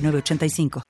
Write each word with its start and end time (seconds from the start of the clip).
985. 0.00 0.82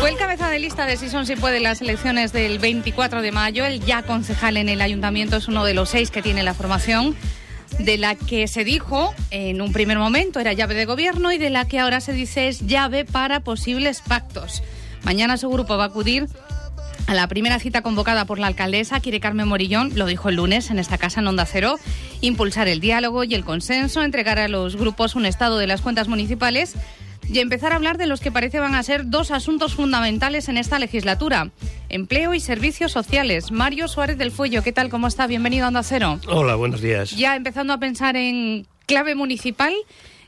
Fue 0.00 0.10
el 0.10 0.16
cabeza 0.16 0.50
de 0.50 0.58
lista 0.58 0.86
de 0.86 0.96
Si 0.96 1.08
son 1.08 1.26
si 1.26 1.36
puede 1.36 1.60
las 1.60 1.80
elecciones 1.80 2.32
del 2.32 2.58
24 2.58 3.22
de 3.22 3.32
mayo. 3.32 3.64
El 3.64 3.80
ya 3.80 4.02
concejal 4.02 4.56
en 4.56 4.68
el 4.68 4.80
ayuntamiento 4.80 5.36
es 5.36 5.48
uno 5.48 5.64
de 5.64 5.74
los 5.74 5.88
seis 5.88 6.10
que 6.10 6.22
tiene 6.22 6.42
la 6.42 6.54
formación 6.54 7.16
de 7.78 7.98
la 7.98 8.14
que 8.14 8.46
se 8.46 8.64
dijo 8.64 9.14
en 9.30 9.60
un 9.60 9.72
primer 9.72 9.98
momento 9.98 10.40
era 10.40 10.52
llave 10.52 10.74
de 10.74 10.84
gobierno 10.84 11.32
y 11.32 11.38
de 11.38 11.50
la 11.50 11.66
que 11.66 11.80
ahora 11.80 12.00
se 12.00 12.12
dice 12.12 12.48
es 12.48 12.66
llave 12.66 13.04
para 13.04 13.40
posibles 13.40 14.00
pactos. 14.00 14.62
Mañana 15.04 15.36
su 15.36 15.50
grupo 15.50 15.76
va 15.76 15.84
a 15.84 15.86
acudir 15.88 16.26
a 17.06 17.14
la 17.14 17.28
primera 17.28 17.58
cita 17.58 17.82
convocada 17.82 18.24
por 18.24 18.38
la 18.38 18.46
alcaldesa, 18.46 19.00
quiere 19.00 19.20
Carmen 19.20 19.48
Morillón, 19.48 19.92
lo 19.94 20.06
dijo 20.06 20.28
el 20.28 20.36
lunes 20.36 20.70
en 20.70 20.78
esta 20.78 20.98
casa 20.98 21.20
en 21.20 21.26
Onda 21.26 21.44
Cero, 21.44 21.78
impulsar 22.20 22.68
el 22.68 22.80
diálogo 22.80 23.24
y 23.24 23.34
el 23.34 23.44
consenso, 23.44 24.02
entregar 24.02 24.38
a 24.38 24.48
los 24.48 24.76
grupos 24.76 25.14
un 25.14 25.26
estado 25.26 25.58
de 25.58 25.66
las 25.66 25.82
cuentas 25.82 26.08
municipales 26.08 26.74
y 27.28 27.38
empezar 27.40 27.72
a 27.72 27.76
hablar 27.76 27.98
de 27.98 28.06
los 28.06 28.20
que 28.20 28.32
parece 28.32 28.60
van 28.60 28.74
a 28.74 28.82
ser 28.82 29.08
dos 29.08 29.30
asuntos 29.30 29.74
fundamentales 29.74 30.48
en 30.48 30.56
esta 30.56 30.78
legislatura. 30.78 31.50
Empleo 31.88 32.34
y 32.34 32.40
servicios 32.40 32.92
sociales. 32.92 33.50
Mario 33.50 33.88
Suárez 33.88 34.18
del 34.18 34.30
Fuello, 34.30 34.62
¿qué 34.62 34.72
tal? 34.72 34.90
¿Cómo 34.90 35.06
está? 35.06 35.26
Bienvenido 35.26 35.64
a 35.64 35.68
Onda 35.68 35.82
Cero. 35.82 36.20
Hola, 36.28 36.54
buenos 36.54 36.80
días. 36.80 37.12
Ya 37.12 37.36
empezando 37.36 37.72
a 37.72 37.78
pensar 37.78 38.16
en 38.16 38.66
clave 38.86 39.14
municipal 39.14 39.72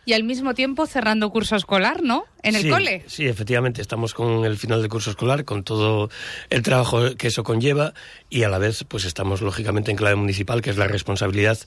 y 0.07 0.13
al 0.13 0.23
mismo 0.23 0.55
tiempo 0.55 0.87
cerrando 0.87 1.31
curso 1.31 1.57
escolar, 1.57 2.03
¿no? 2.03 2.25
En 2.49 2.57
el 2.57 2.71
cole. 2.71 3.05
Sí, 3.07 3.27
efectivamente, 3.27 3.83
estamos 3.83 4.15
con 4.15 4.45
el 4.45 4.57
final 4.57 4.81
del 4.81 4.89
curso 4.89 5.11
escolar, 5.11 5.45
con 5.45 5.63
todo 5.63 6.11
el 6.51 6.63
trabajo 6.63 7.17
que 7.17 7.29
eso 7.29 7.43
conlleva 7.45 7.93
y 8.31 8.43
a 8.43 8.49
la 8.49 8.59
vez 8.59 8.85
pues 8.89 9.05
estamos 9.05 9.43
lógicamente 9.43 9.91
en 9.91 9.97
clave 9.97 10.17
municipal, 10.17 10.63
que 10.63 10.71
es 10.71 10.77
la 10.77 10.87
responsabilidad 10.87 11.59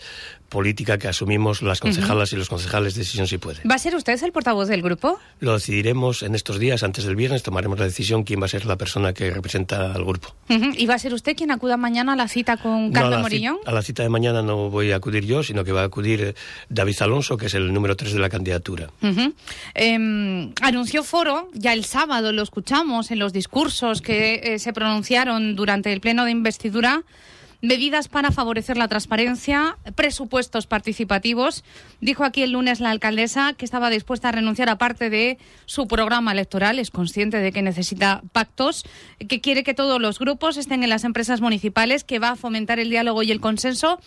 política 0.50 0.98
que 0.98 1.08
asumimos 1.08 1.62
las 1.62 1.80
concejalas 1.80 2.34
y 2.34 2.36
los 2.36 2.50
concejales 2.50 2.96
de 2.96 3.00
Decisión 3.00 3.28
Si 3.28 3.38
Puede. 3.38 3.60
¿Va 3.70 3.76
a 3.76 3.80
ser 3.80 3.96
usted 3.96 4.22
el 4.24 4.32
portavoz 4.32 4.68
del 4.68 4.82
grupo? 4.82 5.20
Lo 5.40 5.54
decidiremos 5.54 6.24
en 6.24 6.36
estos 6.36 6.60
días, 6.60 6.84
antes 6.84 7.06
del 7.06 7.16
viernes, 7.16 7.44
tomaremos 7.44 7.80
la 7.80 7.86
decisión 7.86 8.24
quién 8.24 8.42
va 8.42 8.46
a 8.46 8.50
ser 8.50 8.66
la 8.66 8.76
persona 8.76 9.14
que 9.14 9.30
representa 9.30 9.94
al 9.94 10.04
grupo. 10.04 10.36
¿Y 10.50 10.86
va 10.88 10.96
a 10.96 11.00
ser 11.00 11.14
usted 11.14 11.36
quien 11.36 11.52
acuda 11.52 11.78
mañana 11.78 12.14
a 12.14 12.16
la 12.16 12.28
cita 12.28 12.58
con 12.58 12.92
Carlos 12.92 13.22
Morillón? 13.22 13.58
A 13.66 13.72
la 13.72 13.82
cita 13.82 14.04
de 14.04 14.10
mañana 14.10 14.42
no 14.42 14.70
voy 14.70 14.92
a 14.92 14.96
acudir 14.96 15.26
yo, 15.26 15.44
sino 15.44 15.64
que 15.64 15.72
va 15.72 15.82
a 15.82 15.86
acudir 15.86 16.22
eh, 16.22 16.36
David 16.70 16.96
Alonso, 17.02 17.38
que 17.38 17.46
es 17.46 17.54
el 17.54 17.72
número 17.72 17.96
3 17.96 18.14
de 18.14 18.20
la 18.20 18.30
candidatura. 18.30 18.90
Em, 19.74 20.52
anunció 20.70 21.04
foro, 21.04 21.50
ya 21.54 21.74
el 21.74 21.84
sábado 21.84 22.32
lo 22.32 22.42
escuchamos 22.42 23.12
en 23.12 23.20
los 23.20 23.34
discursos 23.34 24.02
que 24.02 24.42
eh, 24.44 24.60
se 24.60 24.72
pronunciaron 24.72 25.56
durante 25.56 25.92
el 25.92 26.00
pleno 26.00 26.26
de 26.26 26.32
investidura 26.32 27.04
medidas 27.62 28.08
para 28.08 28.32
favorecer 28.32 28.78
la 28.78 28.88
transparencia, 28.88 29.78
presupuestos 29.96 30.66
participativos. 30.66 31.64
Dijo 32.00 32.24
aquí 32.24 32.42
el 32.42 32.52
lunes 32.52 32.80
la 32.80 32.92
alcaldesa 32.92 33.54
que 33.54 33.66
estaba 33.66 33.90
dispuesta 33.90 34.30
a 34.30 34.32
renunciar 34.32 34.70
a 34.70 34.78
parte 34.78 35.10
de 35.10 35.38
su 35.66 35.88
programa 35.88 36.32
electoral, 36.32 36.80
es 36.80 36.92
consciente 36.92 37.38
de 37.38 37.52
que 37.52 37.62
necesita 37.62 38.22
pactos, 38.32 38.86
que 39.28 39.42
quiere 39.42 39.64
que 39.64 39.74
todos 39.74 40.00
los 40.00 40.20
grupos 40.20 40.56
estén 40.56 40.84
en 40.84 40.90
las 40.90 41.04
empresas 41.04 41.42
municipales, 41.42 42.04
que 42.04 42.20
va 42.20 42.30
a 42.30 42.36
fomentar 42.36 42.80
el 42.80 42.90
diálogo 42.90 43.24
y 43.24 43.32
el 43.32 43.42
consenso 43.42 44.00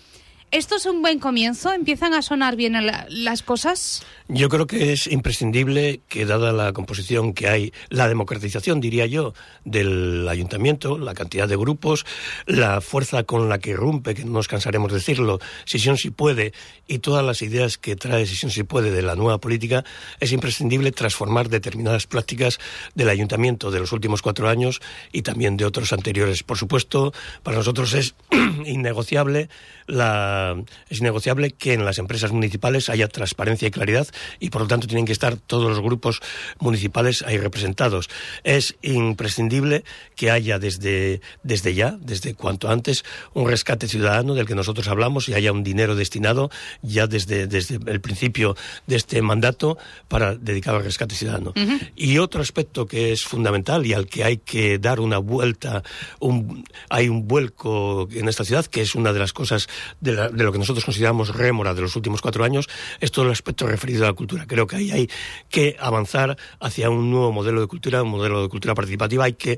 ¿Esto 0.52 0.76
es 0.76 0.84
un 0.84 1.00
buen 1.00 1.18
comienzo? 1.18 1.72
¿Empiezan 1.72 2.12
a 2.12 2.20
sonar 2.20 2.56
bien 2.56 2.74
las 3.08 3.42
cosas? 3.42 4.02
Yo 4.28 4.50
creo 4.50 4.66
que 4.66 4.92
es 4.92 5.06
imprescindible 5.06 6.02
que, 6.08 6.26
dada 6.26 6.52
la 6.52 6.74
composición 6.74 7.32
que 7.32 7.48
hay, 7.48 7.72
la 7.88 8.06
democratización, 8.06 8.78
diría 8.78 9.06
yo, 9.06 9.32
del 9.64 10.28
ayuntamiento, 10.28 10.98
la 10.98 11.14
cantidad 11.14 11.48
de 11.48 11.56
grupos, 11.56 12.04
la 12.44 12.82
fuerza 12.82 13.22
con 13.24 13.48
la 13.48 13.60
que 13.60 13.70
irrumpe, 13.70 14.14
que 14.14 14.26
no 14.26 14.32
nos 14.32 14.46
cansaremos 14.46 14.92
de 14.92 14.98
decirlo, 14.98 15.38
Sesión 15.64 15.96
si 15.96 16.10
puede, 16.10 16.52
y 16.86 16.98
todas 16.98 17.24
las 17.24 17.40
ideas 17.40 17.78
que 17.78 17.96
trae 17.96 18.26
Sesión 18.26 18.50
si 18.50 18.62
puede 18.62 18.90
de 18.90 19.00
la 19.00 19.16
nueva 19.16 19.38
política, 19.38 19.84
es 20.20 20.32
imprescindible 20.32 20.92
transformar 20.92 21.48
determinadas 21.48 22.06
prácticas 22.06 22.58
del 22.94 23.08
ayuntamiento 23.08 23.70
de 23.70 23.80
los 23.80 23.92
últimos 23.92 24.20
cuatro 24.20 24.50
años 24.50 24.82
y 25.12 25.22
también 25.22 25.56
de 25.56 25.64
otros 25.64 25.94
anteriores. 25.94 26.42
Por 26.42 26.58
supuesto, 26.58 27.14
para 27.42 27.56
nosotros 27.56 27.94
es 27.94 28.14
innegociable 28.66 29.48
la 29.86 30.41
es 30.88 31.00
innegociable 31.00 31.50
que 31.50 31.72
en 31.74 31.84
las 31.84 31.98
empresas 31.98 32.32
municipales 32.32 32.88
haya 32.88 33.08
transparencia 33.08 33.68
y 33.68 33.70
claridad 33.70 34.06
y 34.40 34.50
por 34.50 34.62
lo 34.62 34.68
tanto 34.68 34.86
tienen 34.86 35.06
que 35.06 35.12
estar 35.12 35.36
todos 35.36 35.68
los 35.68 35.80
grupos 35.80 36.20
municipales 36.58 37.22
ahí 37.22 37.38
representados. 37.38 38.08
Es 38.44 38.76
imprescindible 38.82 39.84
que 40.16 40.30
haya 40.30 40.58
desde, 40.58 41.20
desde 41.42 41.74
ya, 41.74 41.96
desde 42.00 42.34
cuanto 42.34 42.70
antes, 42.70 43.04
un 43.34 43.48
rescate 43.48 43.88
ciudadano 43.88 44.34
del 44.34 44.46
que 44.46 44.54
nosotros 44.54 44.88
hablamos 44.88 45.28
y 45.28 45.34
haya 45.34 45.52
un 45.52 45.62
dinero 45.62 45.94
destinado 45.94 46.50
ya 46.82 47.06
desde, 47.06 47.46
desde 47.46 47.78
el 47.86 48.00
principio 48.00 48.56
de 48.86 48.96
este 48.96 49.22
mandato 49.22 49.78
para 50.08 50.34
dedicar 50.34 50.74
al 50.74 50.84
rescate 50.84 51.14
ciudadano. 51.14 51.52
Y 51.96 52.18
otro 52.18 52.40
aspecto 52.40 52.86
que 52.86 53.12
es 53.12 53.24
fundamental 53.24 53.86
y 53.86 53.92
al 53.92 54.06
que 54.06 54.24
hay 54.24 54.38
que 54.38 54.78
dar 54.78 55.00
una 55.00 55.18
vuelta, 55.18 55.82
un, 56.20 56.64
hay 56.88 57.08
un 57.08 57.26
vuelco 57.26 58.08
en 58.12 58.28
esta 58.28 58.44
ciudad 58.44 58.66
que 58.66 58.82
es 58.82 58.94
una 58.94 59.12
de 59.12 59.18
las 59.18 59.32
cosas 59.32 59.68
de 60.00 60.12
la, 60.12 60.28
de 60.32 60.44
lo 60.44 60.52
que 60.52 60.58
nosotros 60.58 60.84
consideramos 60.84 61.34
rémora 61.34 61.74
de 61.74 61.82
los 61.82 61.96
últimos 61.96 62.20
cuatro 62.20 62.44
años 62.44 62.68
es 63.00 63.10
todo 63.10 63.26
el 63.26 63.32
aspecto 63.32 63.66
referido 63.66 64.04
a 64.04 64.08
la 64.08 64.12
cultura. 64.14 64.46
Creo 64.46 64.66
que 64.66 64.76
ahí 64.76 64.90
hay 64.90 65.10
que 65.48 65.76
avanzar 65.78 66.36
hacia 66.60 66.90
un 66.90 67.10
nuevo 67.10 67.32
modelo 67.32 67.60
de 67.60 67.66
cultura, 67.66 68.02
un 68.02 68.10
modelo 68.10 68.42
de 68.42 68.48
cultura 68.48 68.74
participativa. 68.74 69.24
Hay 69.24 69.34
que 69.34 69.56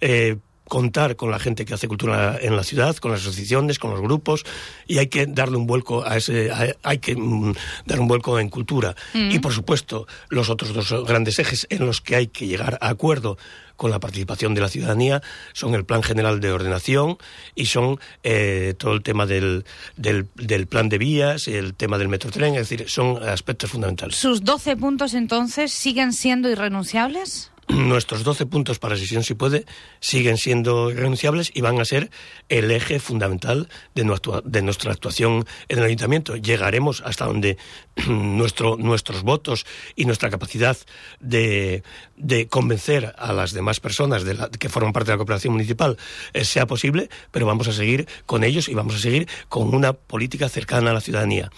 eh, 0.00 0.36
contar 0.68 1.16
con 1.16 1.30
la 1.30 1.38
gente 1.38 1.64
que 1.64 1.74
hace 1.74 1.88
cultura 1.88 2.38
en 2.40 2.56
la 2.56 2.64
ciudad, 2.64 2.96
con 2.96 3.10
las 3.10 3.20
asociaciones, 3.20 3.78
con 3.78 3.90
los 3.90 4.00
grupos, 4.00 4.44
y 4.86 4.98
hay 4.98 5.08
que 5.08 5.26
darle 5.26 5.56
un 5.56 5.66
vuelco 5.66 6.04
a 6.04 6.16
ese, 6.16 6.50
hay 6.82 6.98
que 6.98 7.16
mm, 7.16 7.54
dar 7.86 8.00
un 8.00 8.08
vuelco 8.08 8.38
en 8.38 8.48
cultura. 8.48 8.94
Mm. 9.12 9.30
Y 9.30 9.38
por 9.38 9.52
supuesto, 9.52 10.06
los 10.28 10.50
otros 10.50 10.72
dos 10.72 11.06
grandes 11.06 11.38
ejes 11.38 11.66
en 11.70 11.86
los 11.86 12.00
que 12.00 12.16
hay 12.16 12.26
que 12.28 12.46
llegar 12.46 12.78
a 12.80 12.88
acuerdo 12.88 13.36
con 13.76 13.90
la 13.90 14.00
participación 14.00 14.54
de 14.54 14.60
la 14.60 14.68
ciudadanía 14.68 15.20
son 15.52 15.74
el 15.74 15.84
Plan 15.84 16.02
General 16.02 16.40
de 16.40 16.52
Ordenación 16.52 17.18
y 17.54 17.66
son 17.66 17.98
eh, 18.22 18.74
todo 18.78 18.92
el 18.92 19.02
tema 19.02 19.26
del, 19.26 19.64
del, 19.96 20.28
del, 20.36 20.66
plan 20.66 20.88
de 20.88 20.98
vías, 20.98 21.48
el 21.48 21.74
tema 21.74 21.98
del 21.98 22.08
metrotren, 22.08 22.54
es 22.54 22.68
decir, 22.68 22.88
son 22.88 23.22
aspectos 23.22 23.70
fundamentales. 23.70 24.16
¿Sus 24.16 24.44
12 24.44 24.76
puntos 24.76 25.14
entonces 25.14 25.72
siguen 25.72 26.12
siendo 26.12 26.48
irrenunciables? 26.48 27.50
nuestros 27.68 28.24
12 28.24 28.46
puntos 28.46 28.78
para 28.78 28.96
sesión 28.96 29.22
si 29.22 29.34
puede 29.34 29.64
siguen 30.00 30.38
siendo 30.38 30.90
irrenunciables 30.90 31.50
y 31.54 31.60
van 31.60 31.80
a 31.80 31.84
ser 31.84 32.10
el 32.48 32.70
eje 32.70 33.00
fundamental 33.00 33.68
de, 33.94 34.04
nuestra 34.04 34.92
actuación 34.92 35.46
en 35.68 35.78
el 35.78 35.84
ayuntamiento. 35.84 36.36
Llegaremos 36.36 37.02
hasta 37.04 37.26
donde 37.26 37.58
nuestro, 38.06 38.76
nuestros 38.76 39.22
votos 39.22 39.66
y 39.96 40.04
nuestra 40.04 40.30
capacidad 40.30 40.76
de, 41.20 41.82
de 42.16 42.48
convencer 42.48 43.14
a 43.18 43.32
las 43.32 43.52
demás 43.52 43.80
personas 43.80 44.24
de 44.24 44.36
que 44.58 44.68
forman 44.68 44.92
parte 44.92 45.10
de 45.10 45.14
la 45.14 45.18
cooperación 45.18 45.52
municipal 45.52 45.96
eh, 46.32 46.44
sea 46.44 46.66
posible, 46.66 47.08
pero 47.30 47.46
vamos 47.46 47.68
a 47.68 47.72
seguir 47.72 48.06
con 48.26 48.44
ellos 48.44 48.68
y 48.68 48.74
vamos 48.74 48.94
a 48.94 48.98
seguir 48.98 49.28
con 49.48 49.74
una 49.74 49.92
política 49.92 50.48
cercana 50.48 50.90
a 50.90 50.94
la 50.94 51.00
ciudadanía. 51.00 51.50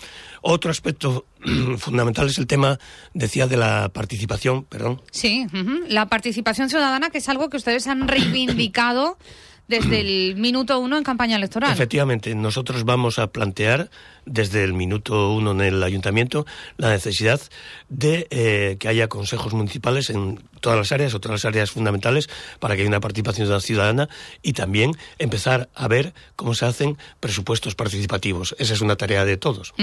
Otro 0.48 0.70
aspecto 0.70 1.26
fundamental 1.78 2.28
es 2.28 2.38
el 2.38 2.46
tema, 2.46 2.78
decía, 3.14 3.48
de 3.48 3.56
la 3.56 3.88
participación, 3.88 4.62
perdón. 4.64 5.02
Sí, 5.10 5.44
la 5.88 6.06
participación 6.06 6.70
ciudadana, 6.70 7.10
que 7.10 7.18
es 7.18 7.28
algo 7.28 7.50
que 7.50 7.56
ustedes 7.56 7.88
han 7.88 8.06
reivindicado 8.06 9.18
desde 9.66 10.00
el 10.00 10.36
minuto 10.36 10.78
uno 10.78 10.96
en 10.96 11.02
campaña 11.02 11.34
electoral. 11.36 11.72
Efectivamente, 11.72 12.32
nosotros 12.36 12.84
vamos 12.84 13.18
a 13.18 13.26
plantear 13.26 13.90
desde 14.26 14.62
el 14.64 14.74
minuto 14.74 15.32
uno 15.32 15.52
en 15.52 15.60
el 15.60 15.82
ayuntamiento 15.82 16.46
la 16.76 16.90
necesidad 16.90 17.40
de 17.88 18.26
eh, 18.30 18.76
que 18.78 18.88
haya 18.88 19.08
consejos 19.08 19.54
municipales 19.54 20.10
en 20.10 20.40
todas 20.60 20.78
las 20.78 20.92
áreas 20.92 21.14
o 21.14 21.20
todas 21.20 21.42
las 21.42 21.44
áreas 21.44 21.70
fundamentales 21.70 22.28
para 22.58 22.74
que 22.74 22.82
haya 22.82 22.88
una 22.88 23.00
participación 23.00 23.60
ciudadana 23.60 24.08
y 24.42 24.52
también 24.52 24.92
empezar 25.18 25.68
a 25.74 25.88
ver 25.88 26.14
cómo 26.34 26.54
se 26.54 26.66
hacen 26.66 26.98
presupuestos 27.20 27.74
participativos. 27.74 28.56
Esa 28.58 28.74
es 28.74 28.80
una 28.80 28.96
tarea 28.96 29.24
de 29.24 29.36
todos. 29.36 29.74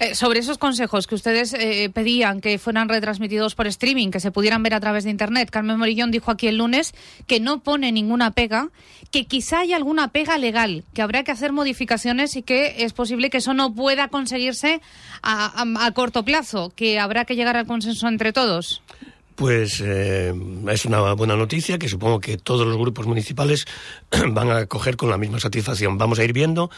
Eh, 0.00 0.14
sobre 0.14 0.40
esos 0.40 0.58
consejos 0.58 1.06
que 1.06 1.14
ustedes 1.14 1.54
eh, 1.54 1.90
pedían 1.92 2.40
que 2.40 2.58
fueran 2.58 2.88
retransmitidos 2.88 3.54
por 3.54 3.66
streaming, 3.66 4.10
que 4.10 4.20
se 4.20 4.32
pudieran 4.32 4.62
ver 4.62 4.74
a 4.74 4.80
través 4.80 5.04
de 5.04 5.10
Internet, 5.10 5.50
Carmen 5.50 5.78
Morillón 5.78 6.10
dijo 6.10 6.30
aquí 6.30 6.48
el 6.48 6.58
lunes 6.58 6.94
que 7.26 7.40
no 7.40 7.62
pone 7.62 7.92
ninguna 7.92 8.32
pega, 8.32 8.70
que 9.10 9.24
que 9.24 9.26
quizá 9.26 9.60
hay 9.60 9.72
alguna 9.72 10.08
pega 10.08 10.38
legal, 10.38 10.82
que 10.92 11.00
habrá 11.00 11.22
que 11.22 11.30
hacer 11.30 11.52
modificaciones 11.52 12.34
y 12.34 12.42
que 12.42 12.84
es 12.84 12.92
posible 12.92 13.30
que 13.30 13.38
eso 13.38 13.54
no 13.54 13.72
pueda 13.72 13.83
conseguirse 14.10 14.80
a, 15.22 15.90
corto 15.94 16.24
plazo, 16.24 16.72
que 16.74 16.98
habrá 16.98 17.24
que 17.24 17.36
llegar 17.36 17.56
al 17.56 17.66
consenso 17.66 18.08
entre 18.08 18.32
todos. 18.32 18.82
Pues 19.34 19.82
eh, 19.84 20.32
es 20.70 20.84
una 20.84 21.12
buena 21.14 21.34
noticia 21.34 21.78
que 21.78 21.88
supongo 21.88 22.20
que 22.20 22.36
todos 22.36 22.66
los 22.66 22.76
grupos 22.76 23.06
municipales 23.06 23.66
van 24.28 24.50
a 24.50 24.66
coger 24.66 24.96
con 24.96 25.10
la 25.10 25.18
misma 25.18 25.40
satisfacción. 25.40 25.98
Vamos 25.98 26.18
a 26.20 26.24
ir 26.24 26.32
viendo 26.32 26.70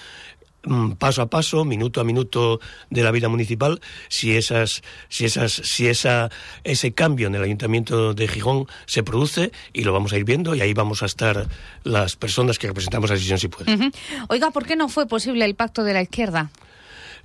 Mm, 0.67 0.93
paso 0.99 1.23
a 1.23 1.31
paso, 1.31 1.65
minuto 1.65 2.01
a 2.01 2.05
minuto 2.05 2.61
de 2.91 3.03
la 3.03 3.13
vida 3.13 3.29
municipal, 3.29 3.81
si 4.09 4.37
esas, 4.37 4.83
si 5.09 5.25
esas, 5.25 5.53
si 5.53 5.87
esa, 5.87 6.29
ese 6.65 6.93
cambio 6.93 7.29
en 7.29 7.37
el 7.37 7.43
ayuntamiento 7.45 8.15
de 8.15 8.27
Gijón 8.27 8.67
se 8.87 9.05
produce 9.05 9.53
y 9.73 9.85
lo 9.85 9.93
vamos 9.93 10.13
a 10.13 10.17
ir 10.17 10.25
viendo 10.25 10.57
y 10.57 10.61
ahí 10.61 10.75
vamos 10.75 11.05
a 11.05 11.07
estar 11.07 11.47
las 11.85 12.17
personas 12.17 12.59
que 12.59 12.67
representamos 12.67 13.11
a 13.11 13.15
Decisión 13.15 13.39
si 13.39 13.47
puede. 13.47 13.93
Oiga, 14.29 14.51
¿por 14.51 14.67
qué 14.67 14.75
no 14.75 14.89
fue 14.89 15.07
posible 15.07 15.45
el 15.45 15.55
pacto 15.55 15.85
de 15.85 15.95
la 15.95 16.03
izquierda? 16.03 16.51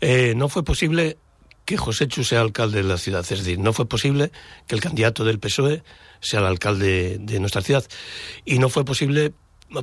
Eh, 0.02 0.34
no 0.36 0.50
fue 0.50 0.64
posible 0.64 1.18
que 1.66 1.78
José 1.78 2.08
Chu 2.08 2.24
sea 2.24 2.42
alcalde 2.42 2.82
de 2.82 2.88
la 2.88 2.98
ciudad, 2.98 3.22
es 3.22 3.30
decir, 3.30 3.60
no 3.60 3.72
fue 3.72 3.88
posible 3.88 4.32
que 4.68 4.76
el 4.76 4.82
candidato 4.82 5.24
del 5.24 5.40
PSOE 5.40 5.84
sea 6.20 6.40
el 6.40 6.48
alcalde 6.48 7.18
de 7.20 7.40
nuestra 7.40 7.62
ciudad. 7.62 7.86
Y 8.44 8.60
no 8.60 8.70
fue 8.70 8.84
posible 8.84 9.34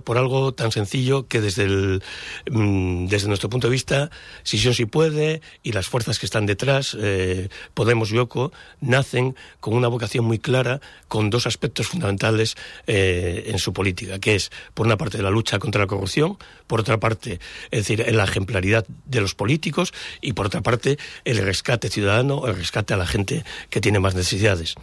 por 0.05 0.19
algo 0.19 0.53
tan 0.53 0.73
sencillo 0.73 1.27
que 1.27 1.41
desde, 1.41 1.65
el, 1.65 2.03
mm, 2.51 3.07
desde 3.07 3.29
nuestro 3.29 3.49
punto 3.49 3.69
de 3.69 3.73
vista, 3.73 4.11
si 4.43 4.59
yo 4.59 4.73
sí 4.73 4.87
puede 4.87 5.41
y 5.63 5.73
las 5.73 5.87
fuerzas 5.87 6.19
que 6.19 6.27
están 6.27 6.47
detrás, 6.47 6.97
eh, 7.01 7.49
Podemos 7.75 8.11
y 8.13 8.19
OCO, 8.19 8.53
nacen 8.81 9.37
con 9.61 9.75
una 9.75 9.89
vocación 9.89 10.25
muy 10.25 10.39
clara, 10.39 10.81
con 11.09 11.31
dos 11.31 11.47
aspectos 11.47 11.89
fundamentales 11.89 12.57
eh, 12.87 13.45
en 13.47 13.59
su 13.59 13.73
política, 13.73 14.19
que 14.19 14.35
es, 14.35 14.51
por 14.75 14.87
una 14.87 14.97
parte, 14.97 15.23
la 15.23 15.31
lucha 15.31 15.59
contra 15.59 15.83
la 15.83 15.87
corrupción, 15.87 16.39
por 16.67 16.81
otra 16.81 16.99
parte, 16.99 17.41
es 17.71 17.87
decir, 17.87 18.05
la 18.13 18.25
ejemplaridad 18.25 18.87
de 19.07 19.21
los 19.21 19.35
políticos 19.35 19.93
y, 20.21 20.35
por 20.35 20.47
otra 20.47 20.61
parte, 20.61 20.99
el 21.25 21.39
rescate 21.39 21.89
ciudadano, 21.89 22.47
el 22.47 22.57
rescate 22.57 22.95
a 22.95 22.97
la 22.97 23.07
gente 23.07 23.45
que 23.71 23.81
tiene 23.81 24.01
más 24.01 24.15
necesidades. 24.15 24.75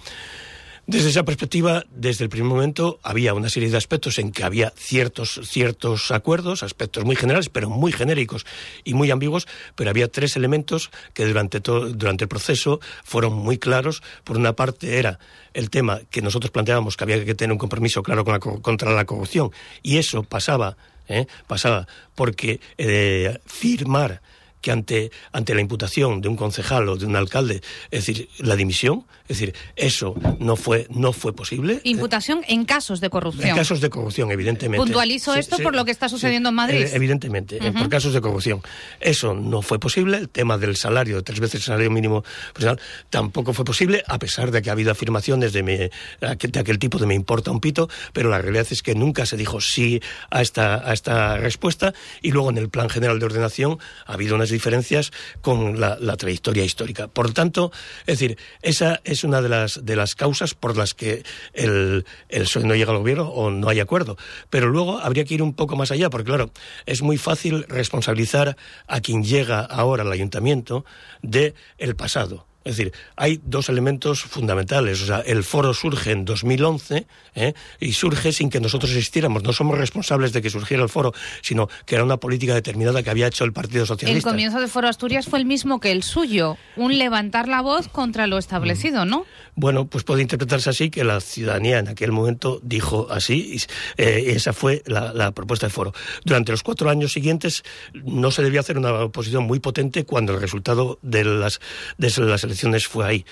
Desde 0.87 1.09
esa 1.09 1.23
perspectiva, 1.23 1.83
desde 1.89 2.25
el 2.25 2.29
primer 2.29 2.47
momento, 2.47 2.99
había 3.01 3.33
una 3.33 3.49
serie 3.49 3.71
de 3.71 3.77
aspectos 3.77 4.19
en 4.19 4.31
que 4.31 4.43
había 4.43 4.71
ciertos, 4.75 5.41
ciertos 5.43 6.11
acuerdos, 6.11 6.61
aspectos 6.61 7.03
muy 7.05 7.15
generales, 7.15 7.49
pero 7.49 7.71
muy 7.71 7.91
genéricos 7.91 8.45
y 8.83 8.93
muy 8.93 9.09
ambiguos, 9.09 9.47
pero 9.73 9.89
había 9.89 10.11
tres 10.11 10.35
elementos 10.35 10.91
que 11.15 11.25
durante, 11.25 11.59
todo, 11.59 11.91
durante 11.91 12.25
el 12.25 12.27
proceso 12.27 12.79
fueron 13.03 13.33
muy 13.33 13.57
claros. 13.57 14.03
Por 14.23 14.37
una 14.37 14.53
parte 14.53 14.99
era 14.99 15.17
el 15.55 15.71
tema 15.71 16.01
que 16.11 16.21
nosotros 16.21 16.51
planteábamos 16.51 16.97
que 16.97 17.03
había 17.03 17.25
que 17.25 17.33
tener 17.33 17.51
un 17.51 17.57
compromiso 17.57 18.03
claro 18.03 18.23
contra 18.23 18.91
la 18.91 19.05
corrupción, 19.05 19.49
y 19.81 19.97
eso 19.97 20.21
pasaba, 20.21 20.77
¿eh? 21.07 21.25
pasaba 21.47 21.87
porque 22.13 22.59
eh, 22.77 23.39
firmar 23.47 24.21
que 24.65 24.71
ante, 24.71 25.11
ante 25.31 25.53
la 25.53 25.61
imputación 25.61 26.21
de 26.21 26.27
un 26.27 26.35
concejal 26.35 26.89
o 26.89 26.97
de 26.97 27.05
un 27.05 27.15
alcalde, 27.15 27.61
es 27.91 28.07
decir, 28.07 28.27
la 28.39 28.55
dimisión, 28.55 29.05
es 29.27 29.37
decir, 29.37 29.53
eso 29.75 30.15
no 30.39 30.55
fue, 30.55 30.87
no 30.89 31.13
fue 31.13 31.35
posible. 31.35 31.81
Imputación 31.83 32.41
en 32.47 32.65
casos 32.65 32.99
de 32.99 33.11
corrupción. 33.11 33.49
En 33.49 33.55
casos 33.55 33.79
de 33.79 33.91
corrupción, 33.91 34.31
evidentemente. 34.31 34.83
Puntualizo 34.83 35.35
esto 35.35 35.57
por 35.59 35.75
lo 35.75 35.85
que 35.85 35.91
está 35.91 36.09
sucediendo 36.09 36.49
en 36.49 36.55
Madrid. 36.55 36.81
Eh, 36.81 36.89
evidentemente, 36.93 37.57
eh, 37.57 37.71
por 37.73 37.89
casos 37.89 38.11
de 38.13 38.21
corrupción. 38.21 38.63
Eso 38.99 39.35
no 39.35 39.61
fue 39.61 39.77
posible. 39.77 40.17
El 40.17 40.29
tema 40.29 40.57
del 40.57 40.75
salario, 40.75 41.23
tres 41.23 41.39
veces 41.39 41.61
el 41.61 41.61
salario 41.61 41.91
mínimo 41.91 42.23
profesional, 42.53 42.81
tampoco 43.11 43.53
fue 43.53 43.65
posible, 43.65 44.03
a 44.07 44.17
pesar 44.17 44.49
de 44.49 44.63
que 44.63 44.71
ha 44.71 44.73
habido 44.73 44.91
afirmaciones 44.91 45.53
de, 45.53 45.61
me, 45.61 45.77
de 45.77 46.59
aquel 46.59 46.79
tipo 46.79 46.97
de 46.97 47.05
me 47.05 47.13
importa 47.13 47.51
un 47.51 47.59
pito, 47.59 47.87
pero 48.13 48.31
la 48.31 48.39
realidad 48.39 48.65
es 48.71 48.81
que 48.81 48.95
nunca 48.95 49.27
se 49.27 49.37
dijo 49.37 49.61
sí 49.61 50.01
a 50.31 50.41
esta, 50.41 50.89
a 50.89 50.91
esta 50.91 51.37
respuesta 51.37 51.93
y 52.23 52.31
luego 52.31 52.49
en 52.49 52.57
el 52.57 52.69
Plan 52.69 52.89
General 52.89 53.19
de 53.19 53.25
Ordenación 53.25 53.77
ha 54.07 54.13
habido 54.13 54.33
unas 54.33 54.49
diferencias 54.55 55.11
con 55.41 55.79
la, 55.79 55.97
trayectoria 56.17 56.63
histórica. 56.63 57.07
Por 57.07 57.33
tanto, 57.33 57.71
es 58.07 58.19
decir, 58.19 58.37
esa 58.61 59.01
es 59.03 59.23
una 59.23 59.41
de 59.41 59.49
las, 59.49 59.85
de 59.85 59.95
las 59.95 60.15
causas 60.15 60.53
por 60.53 60.77
las 60.77 60.93
que 60.93 61.23
el, 61.53 62.05
el 62.29 62.47
no 62.63 62.75
llega 62.75 62.91
al 62.91 62.99
gobierno 62.99 63.27
o 63.29 63.51
no 63.51 63.69
hay 63.69 63.79
acuerdo. 63.79 64.17
Pero 64.49 64.69
luego 64.69 64.99
habría 64.99 65.25
que 65.25 65.33
ir 65.33 65.43
un 65.43 65.53
poco 65.53 65.75
más 65.75 65.91
allá, 65.91 66.09
porque 66.09 66.25
claro, 66.25 66.51
es 66.85 67.01
muy 67.01 67.17
fácil 67.17 67.65
responsabilizar 67.67 68.55
a 68.87 69.01
quien 69.01 69.23
llega 69.23 69.59
ahora 69.59 70.03
al 70.03 70.11
ayuntamiento 70.11 70.85
de 71.21 71.53
el 71.77 71.95
pasado. 71.95 72.47
Es 72.65 72.77
decir, 72.77 72.93
hay 73.15 73.39
dos 73.43 73.69
elementos 73.69 74.23
fundamentales. 74.23 74.99
O 75.03 75.05
sea, 75.05 75.19
el 75.19 75.43
foro 75.43 75.71
surge 75.75 76.11
en 76.11 76.25
2011 76.25 77.05
¿eh? 77.35 77.53
y 77.79 77.93
surge 77.93 78.33
sin 78.33 78.49
que 78.49 78.59
nosotros 78.59 78.91
existiéramos. 78.91 79.43
No 79.43 79.53
somos 79.53 79.77
responsables 79.77 80.33
de 80.33 80.41
que 80.41 80.49
surgiera 80.49 80.81
el 80.81 80.89
foro, 80.89 81.13
sino 81.43 81.69
que 81.85 81.93
era 81.93 82.03
una 82.03 82.17
política 82.17 82.55
determinada 82.55 83.03
que 83.03 83.11
había 83.11 83.27
hecho 83.27 83.43
el 83.43 83.53
Partido 83.53 83.85
Socialista. 83.85 84.17
El 84.17 84.33
comienzo 84.33 84.59
del 84.59 84.67
Foro 84.67 84.87
Asturias 84.87 85.27
fue 85.27 85.37
el 85.37 85.45
mismo 85.45 85.79
que 85.79 85.91
el 85.91 86.01
suyo, 86.01 86.57
un 86.75 86.97
levantar 86.97 87.47
la 87.47 87.61
voz 87.61 87.87
contra 87.87 88.25
lo 88.25 88.39
establecido, 88.39 89.05
¿no? 89.05 89.27
Bueno, 89.53 89.85
pues 89.85 90.03
puede 90.03 90.23
interpretarse 90.23 90.71
así 90.71 90.89
que 90.89 91.03
la 91.03 91.21
ciudadanía 91.21 91.77
en 91.77 91.87
aquel 91.87 92.11
momento 92.11 92.59
dijo 92.63 93.07
así, 93.11 93.53
y 93.55 94.01
eh, 94.01 94.33
esa 94.35 94.53
fue 94.53 94.81
la, 94.87 95.31
propuesta 95.33 95.67
del 95.67 95.71
foro. 95.71 95.93
Durante 96.23 96.51
los 96.51 96.63
cuatro 96.63 96.89
años 96.89 97.13
siguientes 97.13 97.63
no 97.93 98.31
se 98.31 98.41
debía 98.41 98.61
hacer 98.61 98.77
una 98.77 98.91
oposición 98.93 99.43
muy 99.43 99.59
potente 99.59 100.03
cuando 100.03 100.33
el 100.33 100.41
resultado 100.41 100.97
de 101.03 101.23
las, 101.23 101.59
de 101.97 102.09
las 102.25 102.43
elecciones 102.43 102.54
fue 102.87 103.05
ahí. 103.05 103.25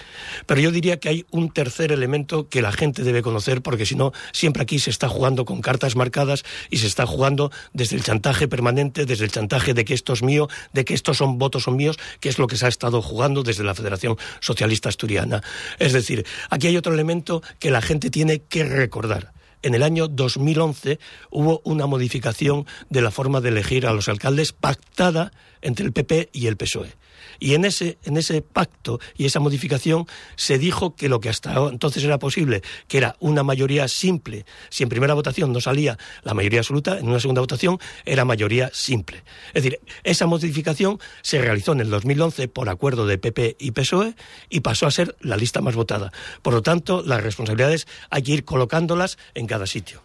Pero 0.46 0.62
yo 0.62 0.72
diría 0.72 1.00
que 1.00 1.10
hay 1.10 1.26
un 1.32 1.52
tercer 1.52 1.92
elemento 1.92 2.50
que 2.50 2.62
la 2.62 2.72
gente 2.72 3.04
debe 3.04 3.22
conocer, 3.22 3.62
porque 3.62 3.86
si 3.86 3.96
no, 3.96 4.12
siempre 4.32 4.64
aquí 4.64 4.80
se 4.80 4.90
está 4.90 5.10
jugando 5.10 5.46
con 5.46 5.62
cartas 5.62 5.96
marcadas 5.96 6.44
y 6.70 6.78
se 6.78 6.88
está 6.88 7.06
jugando 7.06 7.52
desde 7.74 7.96
el 7.96 8.04
chantaje 8.04 8.48
permanente, 8.48 9.06
desde 9.06 9.26
el 9.26 9.32
chantaje 9.32 9.74
de 9.74 9.86
que 9.86 9.94
esto 9.94 10.14
es 10.14 10.24
mío, 10.24 10.48
de 10.74 10.86
que 10.86 10.94
estos 10.94 11.18
son 11.18 11.38
votos 11.38 11.64
son 11.64 11.76
míos, 11.76 11.98
que 12.20 12.30
es 12.30 12.40
lo 12.40 12.48
que 12.48 12.58
se 12.58 12.66
ha 12.66 12.70
estado 12.70 13.02
jugando 13.02 13.44
desde 13.44 13.64
la 13.64 13.76
Federación 13.76 14.18
Socialista 14.40 14.90
Asturiana. 14.90 15.42
Es 15.80 15.94
decir, 15.94 16.26
aquí 16.50 16.68
hay 16.68 16.78
otro 16.78 16.94
elemento 16.94 17.42
que 17.60 17.72
la 17.72 17.82
gente 17.82 18.10
tiene 18.10 18.42
que 18.42 18.64
recordar 18.64 19.34
en 19.64 19.76
el 19.76 19.84
año 19.84 20.08
2011 20.08 21.00
hubo 21.32 21.62
una 21.64 21.88
modificación 21.88 22.68
de 22.90 23.02
la 23.02 23.12
forma 23.12 23.42
de 23.42 23.50
elegir 23.50 23.88
a 23.88 23.94
los 23.94 24.10
alcaldes 24.10 24.52
pactada 24.52 25.32
entre 25.64 25.86
el 25.86 25.94
PP 25.94 26.30
y 26.32 26.48
el 26.48 26.58
PSOE. 26.58 26.94
Y 27.40 27.56
en 27.56 27.66
ese, 27.66 27.98
en 28.04 28.18
ese 28.18 28.42
pacto 28.42 29.00
y 29.18 29.26
esa 29.26 29.40
modificación 29.40 30.06
se 30.36 30.58
dijo 30.58 30.96
que 30.96 31.10
lo 31.10 31.20
que 31.20 31.30
hasta 31.30 31.56
entonces 31.68 32.04
era 32.04 32.20
posible, 32.20 32.62
que 32.88 32.98
era 32.98 33.16
una 33.20 33.44
mayoría 33.44 33.88
simple, 33.88 34.46
si 34.70 34.84
en 34.84 34.90
primera 34.90 35.14
votación 35.14 35.52
no 35.52 35.60
salía 35.60 35.98
la 36.24 36.34
mayoría 36.34 36.60
absoluta, 36.60 36.98
en 37.00 37.08
una 37.10 37.20
segunda 37.20 37.42
votación 37.42 37.80
era 38.06 38.26
mayoría 38.26 38.70
simple. 38.74 39.24
Es 39.54 39.64
decir, 39.64 39.80
esa 40.04 40.28
modificación 40.28 41.00
se 41.22 41.42
realizó 41.42 41.74
en 41.74 41.82
el 41.82 41.90
2011 41.90 42.48
por 42.48 42.70
acuerdo 42.70 43.08
de 43.08 43.18
PP 43.18 43.58
y 43.60 43.72
PSOE 43.72 44.16
y 44.50 44.62
pasó 44.62 44.88
a 44.88 44.92
ser 44.92 45.16
la 45.20 45.38
lista 45.38 45.62
más 45.62 45.76
votada. 45.76 46.12
Por 46.42 46.54
lo 46.54 46.62
tanto, 46.62 47.04
las 47.04 47.24
responsabilidades 47.24 47.88
hay 48.10 48.24
que 48.24 48.32
ir 48.32 48.46
colocándolas 48.46 49.18
en 49.34 49.48
cada 49.48 49.66
sitio. 49.68 50.02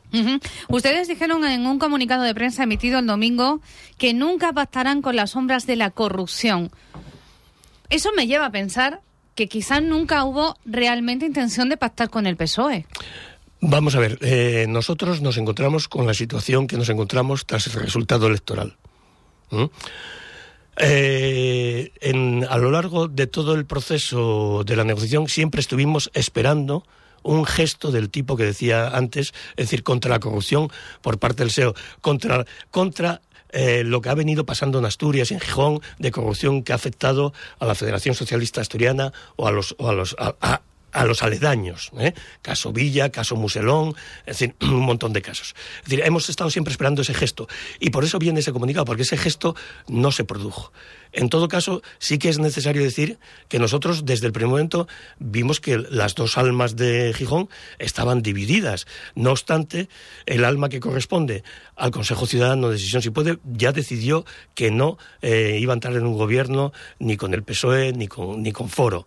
Ustedes 0.69 1.09
dijeron 1.09 1.45
en 1.45 1.67
un 1.67 1.79
comunicado 1.79 2.23
de 2.23 2.35
prensa 2.35 2.63
emitido 2.63 2.99
el 2.99 3.07
domingo 3.07 3.61
que 3.99 4.15
nunca 4.15 4.53
pactarán 4.53 5.03
con 5.03 5.17
las 5.17 5.31
sombras 5.31 5.67
de 5.67 5.77
la 5.77 5.91
corrupción. 5.91 6.71
Eso 7.91 8.11
me 8.17 8.27
lleva 8.27 8.47
a 8.47 8.51
pensar 8.53 9.01
que 9.35 9.49
quizás 9.49 9.83
nunca 9.83 10.25
hubo 10.25 10.57
realmente 10.65 11.25
intención 11.25 11.69
de 11.69 11.77
pactar 11.77 12.11
con 12.11 12.27
el 12.27 12.37
PSOE. 12.37 12.87
Vamos 13.61 13.95
a 13.95 14.01
ver, 14.01 14.19
eh, 14.21 14.67
nosotros 14.69 15.21
nos 15.21 15.37
encontramos 15.37 15.89
con 15.89 16.07
la 16.07 16.15
situación 16.15 16.67
que 16.67 16.77
nos 16.77 16.89
encontramos 16.89 17.45
tras 17.47 17.67
el 17.67 17.75
resultado 17.75 18.27
electoral. 18.27 18.77
Eh, 20.77 21.91
a 22.49 22.59
lo 22.59 22.71
largo 22.71 23.09
de 23.09 23.27
todo 23.27 23.55
el 23.55 23.67
proceso 23.67 24.63
de 24.65 24.77
la 24.77 24.85
negociación 24.85 25.29
siempre 25.29 25.61
estuvimos 25.61 26.11
esperando 26.15 26.85
un 27.23 27.45
gesto 27.45 27.91
del 27.91 28.11
tipo 28.11 28.37
que 28.37 28.45
decía 28.45 28.89
antes, 28.89 29.33
es 29.51 29.67
decir, 29.67 29.83
contra 29.83 30.11
la 30.11 30.21
corrupción 30.21 30.71
por 31.03 31.19
parte 31.19 31.43
del 31.43 31.51
SEO, 31.51 31.75
contra, 32.01 32.45
contra 32.71 33.21
eh, 33.51 33.83
lo 33.85 34.01
que 34.01 34.11
ha 34.11 34.15
venido 34.15 34.45
pasando 34.45 34.79
en 34.79 34.85
Asturias 34.85 35.31
en 35.31 35.41
Gijón 35.41 35.81
de 35.99 36.11
corrupción 36.11 36.63
que 36.63 36.73
ha 36.73 36.77
afectado 36.77 37.33
a 37.59 37.67
la 37.67 37.75
Federación 37.75 38.15
Socialista 38.15 38.61
Asturiana 38.61 39.13
o 39.37 39.47
a 39.47 39.53
los, 39.53 39.75
a 39.79 39.93
los 39.93 40.17
a 40.93 41.05
los 41.05 41.23
aledaños, 41.23 41.91
¿eh? 41.99 42.15
caso 42.43 42.73
Villa, 42.73 43.11
caso 43.11 43.37
Muselón, 43.37 43.95
es 44.27 44.39
decir, 44.39 44.55
un 44.63 44.81
montón 44.81 45.13
de 45.13 45.23
casos. 45.23 45.55
Es 45.79 45.85
decir, 45.85 46.03
hemos 46.05 46.29
estado 46.29 46.51
siempre 46.51 46.73
esperando 46.73 47.03
ese 47.03 47.15
gesto 47.15 47.49
y 47.79 47.91
por 47.91 48.05
eso 48.05 48.19
viene 48.19 48.41
ese 48.41 48.53
comunicado, 48.53 48.85
porque 48.85 49.03
ese 49.03 49.17
gesto 49.17 49.55
no 49.87 50.13
se 50.13 50.25
produjo. 50.25 50.73
En 51.13 51.31
todo 51.31 51.49
caso, 51.49 51.83
sí 51.99 52.19
que 52.19 52.29
es 52.29 52.39
necesario 52.39 52.83
decir 52.83 53.19
que 53.49 53.59
nosotros 53.59 54.05
desde 54.05 54.27
el 54.27 54.33
primer 54.33 54.51
momento 54.51 54.89
vimos 55.19 55.61
que 55.61 55.79
las 55.79 56.15
dos 56.15 56.37
almas 56.37 56.77
de 56.77 57.13
Gijón 57.15 57.49
estaban 57.79 58.23
divididas. 58.23 58.87
No 59.15 59.31
obstante, 59.31 59.89
el 60.27 60.45
alma 60.45 60.69
que 60.69 60.81
corresponde 60.81 61.45
al 61.77 61.91
Consejo 61.91 62.27
Ciudadano 62.27 62.69
de 62.69 62.75
Decisión 62.75 63.03
Si 63.03 63.11
Puede 63.11 63.39
ya 63.45 63.73
decidió 63.73 64.25
que 64.55 64.71
no 64.71 64.99
eh, 65.23 65.59
iba 65.61 65.73
a 65.73 65.77
entrar 65.77 65.95
en 65.97 66.05
un 66.05 66.15
gobierno 66.15 66.73
ni 66.99 67.17
con 67.17 67.33
el 67.33 67.43
PSOE 67.43 67.93
ni 67.93 68.07
con, 68.09 68.43
ni 68.43 68.53
con 68.53 68.69
Foro. 68.69 69.07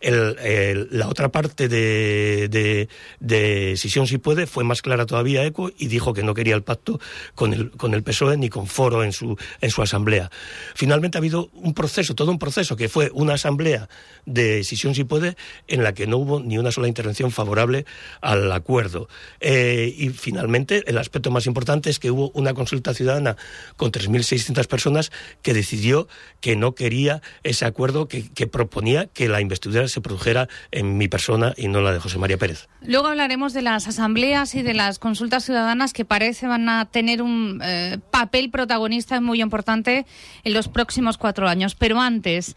la 0.00 1.08
otra 1.08 1.21
otra 1.22 1.30
parte 1.30 1.68
de, 1.68 2.88
de, 3.20 3.76
Sisión 3.76 4.08
si 4.08 4.18
puede 4.18 4.48
fue 4.48 4.64
más 4.64 4.82
clara 4.82 5.06
todavía 5.06 5.44
ECO 5.44 5.70
y 5.78 5.86
dijo 5.86 6.12
que 6.12 6.24
no 6.24 6.34
quería 6.34 6.56
el 6.56 6.64
pacto 6.64 6.98
con 7.36 7.52
el, 7.52 7.70
con 7.70 7.94
el 7.94 8.02
PSOE 8.02 8.36
ni 8.36 8.48
con 8.48 8.66
Foro 8.66 9.04
en 9.04 9.12
su, 9.12 9.38
en 9.60 9.70
su 9.70 9.82
asamblea. 9.82 10.32
Finalmente 10.74 11.18
ha 11.18 11.20
habido 11.20 11.48
un 11.52 11.74
proceso, 11.74 12.16
todo 12.16 12.32
un 12.32 12.40
proceso, 12.40 12.74
que 12.74 12.88
fue 12.88 13.10
una 13.14 13.34
asamblea 13.34 13.88
de 14.26 14.64
Sisión 14.64 14.96
si 14.96 15.04
puede 15.04 15.36
en 15.68 15.84
la 15.84 15.94
que 15.94 16.08
no 16.08 16.16
hubo 16.16 16.40
ni 16.40 16.58
una 16.58 16.72
sola 16.72 16.88
intervención 16.88 17.30
favorable 17.30 17.86
al 18.20 18.50
acuerdo. 18.50 19.08
Eh, 19.38 19.94
y 19.96 20.08
finalmente 20.08 20.82
el 20.86 20.98
aspecto 20.98 21.30
más 21.30 21.46
importante 21.46 21.88
es 21.88 22.00
que 22.00 22.10
hubo 22.10 22.32
una 22.34 22.52
consulta 22.52 22.94
ciudadana 22.94 23.36
con 23.76 23.92
3.600 23.92 24.66
personas 24.66 25.12
que 25.42 25.54
decidió 25.54 26.08
que 26.40 26.56
no 26.56 26.74
quería 26.74 27.22
ese 27.44 27.64
acuerdo 27.64 28.08
que, 28.08 28.28
que 28.28 28.48
proponía 28.48 29.06
que 29.06 29.28
la 29.28 29.40
investidura 29.40 29.86
se 29.86 30.00
produjera 30.00 30.48
en 30.72 30.98
mi 30.98 31.11
persona 31.12 31.52
y 31.58 31.68
no 31.68 31.82
la 31.82 31.92
de 31.92 32.00
José 32.00 32.18
María 32.18 32.38
Pérez. 32.38 32.68
Luego 32.80 33.08
hablaremos 33.08 33.52
de 33.52 33.60
las 33.60 33.86
asambleas 33.86 34.54
y 34.54 34.62
de 34.62 34.72
las 34.72 34.98
consultas 34.98 35.44
ciudadanas 35.44 35.92
que 35.92 36.06
parece 36.06 36.46
van 36.46 36.70
a 36.70 36.86
tener 36.86 37.20
un 37.20 37.60
eh, 37.62 37.98
papel 38.10 38.50
protagonista 38.50 39.20
muy 39.20 39.42
importante 39.42 40.06
en 40.42 40.54
los 40.54 40.68
próximos 40.68 41.18
cuatro 41.18 41.48
años. 41.48 41.74
Pero 41.74 42.00
antes, 42.00 42.56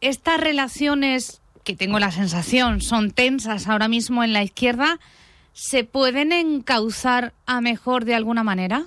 estas 0.00 0.38
relaciones 0.38 1.42
que 1.64 1.74
tengo 1.74 1.98
la 1.98 2.12
sensación 2.12 2.80
son 2.80 3.10
tensas 3.10 3.66
ahora 3.66 3.88
mismo 3.88 4.22
en 4.22 4.32
la 4.32 4.44
izquierda, 4.44 5.00
¿se 5.52 5.82
pueden 5.82 6.30
encauzar 6.32 7.34
a 7.44 7.60
mejor 7.60 8.04
de 8.04 8.14
alguna 8.14 8.44
manera? 8.44 8.86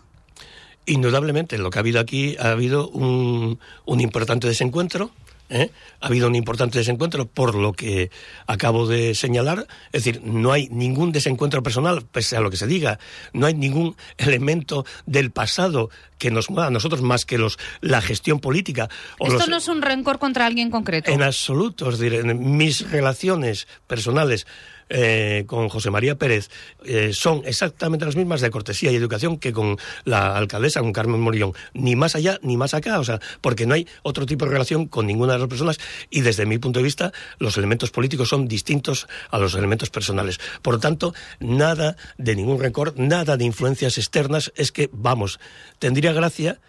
Indudablemente, 0.86 1.58
lo 1.58 1.70
que 1.70 1.80
ha 1.80 1.82
habido 1.82 2.00
aquí 2.00 2.38
ha 2.40 2.52
habido 2.52 2.88
un, 2.90 3.60
un 3.86 4.00
importante 4.00 4.48
desencuentro 4.48 5.12
¿eh? 5.50 5.72
Ha 6.00 6.08
habido 6.08 6.28
un 6.28 6.36
importante 6.36 6.78
desencuentro 6.78 7.26
por 7.26 7.56
lo 7.56 7.74
que 7.74 8.12
acabo 8.48 8.88
de 8.88 9.16
señalar. 9.16 9.68
Es 9.92 10.04
decir, 10.04 10.22
no 10.24 10.52
hay 10.52 10.68
ningún 10.70 11.12
desencuentro 11.12 11.64
personal, 11.64 12.06
pese 12.12 12.38
a 12.38 12.42
lo 12.42 12.50
que 12.50 12.58
se 12.58 12.68
diga. 12.68 13.00
No 13.34 13.46
hay 13.46 13.54
ningún 13.54 13.96
elemento 14.18 14.86
del 15.06 15.32
pasado 15.32 15.90
que 16.18 16.32
nos 16.32 16.50
mueva 16.50 16.68
a 16.68 16.72
nosotros 16.72 17.02
más 17.02 17.26
que 17.26 17.38
los 17.38 17.58
la 17.82 18.02
gestión 18.02 18.40
política. 18.40 18.90
Esto 19.20 19.48
no 19.48 19.58
es 19.58 19.68
un 19.68 19.82
rencor 19.82 20.20
contra 20.20 20.46
alguien 20.46 20.72
concreto. 20.72 21.12
En 21.12 21.22
absoluto. 21.22 21.90
Es 21.90 22.00
decir, 22.00 22.20
en 22.20 22.58
mis 22.58 22.90
relaciones 22.90 23.68
personales 23.88 24.48
eh, 24.90 25.44
con 25.48 25.70
José 25.70 25.90
María 25.90 26.16
Pérez 26.16 26.50
eh, 26.86 27.12
son 27.14 27.42
exactamente 27.46 28.06
las 28.06 28.16
mismas 28.16 28.42
de 28.42 28.50
cortesía 28.50 28.92
y 28.92 28.96
educación 28.96 29.38
que 29.38 29.54
con 29.54 29.78
la 30.06 30.38
alcaldesa, 30.38 30.82
con 30.82 30.94
Carmen 30.94 31.20
Morillón, 31.20 31.54
ni 31.74 31.96
más 31.96 32.16
allá 32.16 32.40
ni 32.42 32.58
más 32.58 32.74
acá, 32.74 33.00
o 33.00 33.04
sea, 33.04 33.20
porque 33.42 33.66
no 33.66 33.74
hay 33.74 33.88
otro 34.04 34.26
tipo 34.26 34.46
de 34.46 34.52
relación 34.52 34.88
con 34.88 35.08
ninguna 35.08 35.34
de 35.34 35.40
las 35.40 35.48
personas 35.48 35.80
y 36.10 36.22
desde 36.22 36.46
mi 36.46 36.58
punto 36.58 36.80
de 36.80 36.84
vista 36.84 37.12
los 37.40 37.58
elementos 37.58 37.92
políticos 37.92 38.30
son 38.30 38.48
distintos 38.48 39.08
a 39.30 39.38
los 39.38 39.56
elementos 39.56 39.90
personales. 39.90 40.40
Por 40.62 40.76
lo 40.76 40.80
tanto, 40.80 41.14
nada 41.40 41.96
de 42.18 42.36
ningún 42.36 42.60
rencor, 42.60 42.94
nada 42.98 43.38
de 43.38 43.46
influencias 43.46 43.98
externas, 43.98 44.52
es 44.56 44.72
que, 44.72 44.90
vamos, 44.92 45.40
tendría 45.80 46.14
gracia 46.14 46.60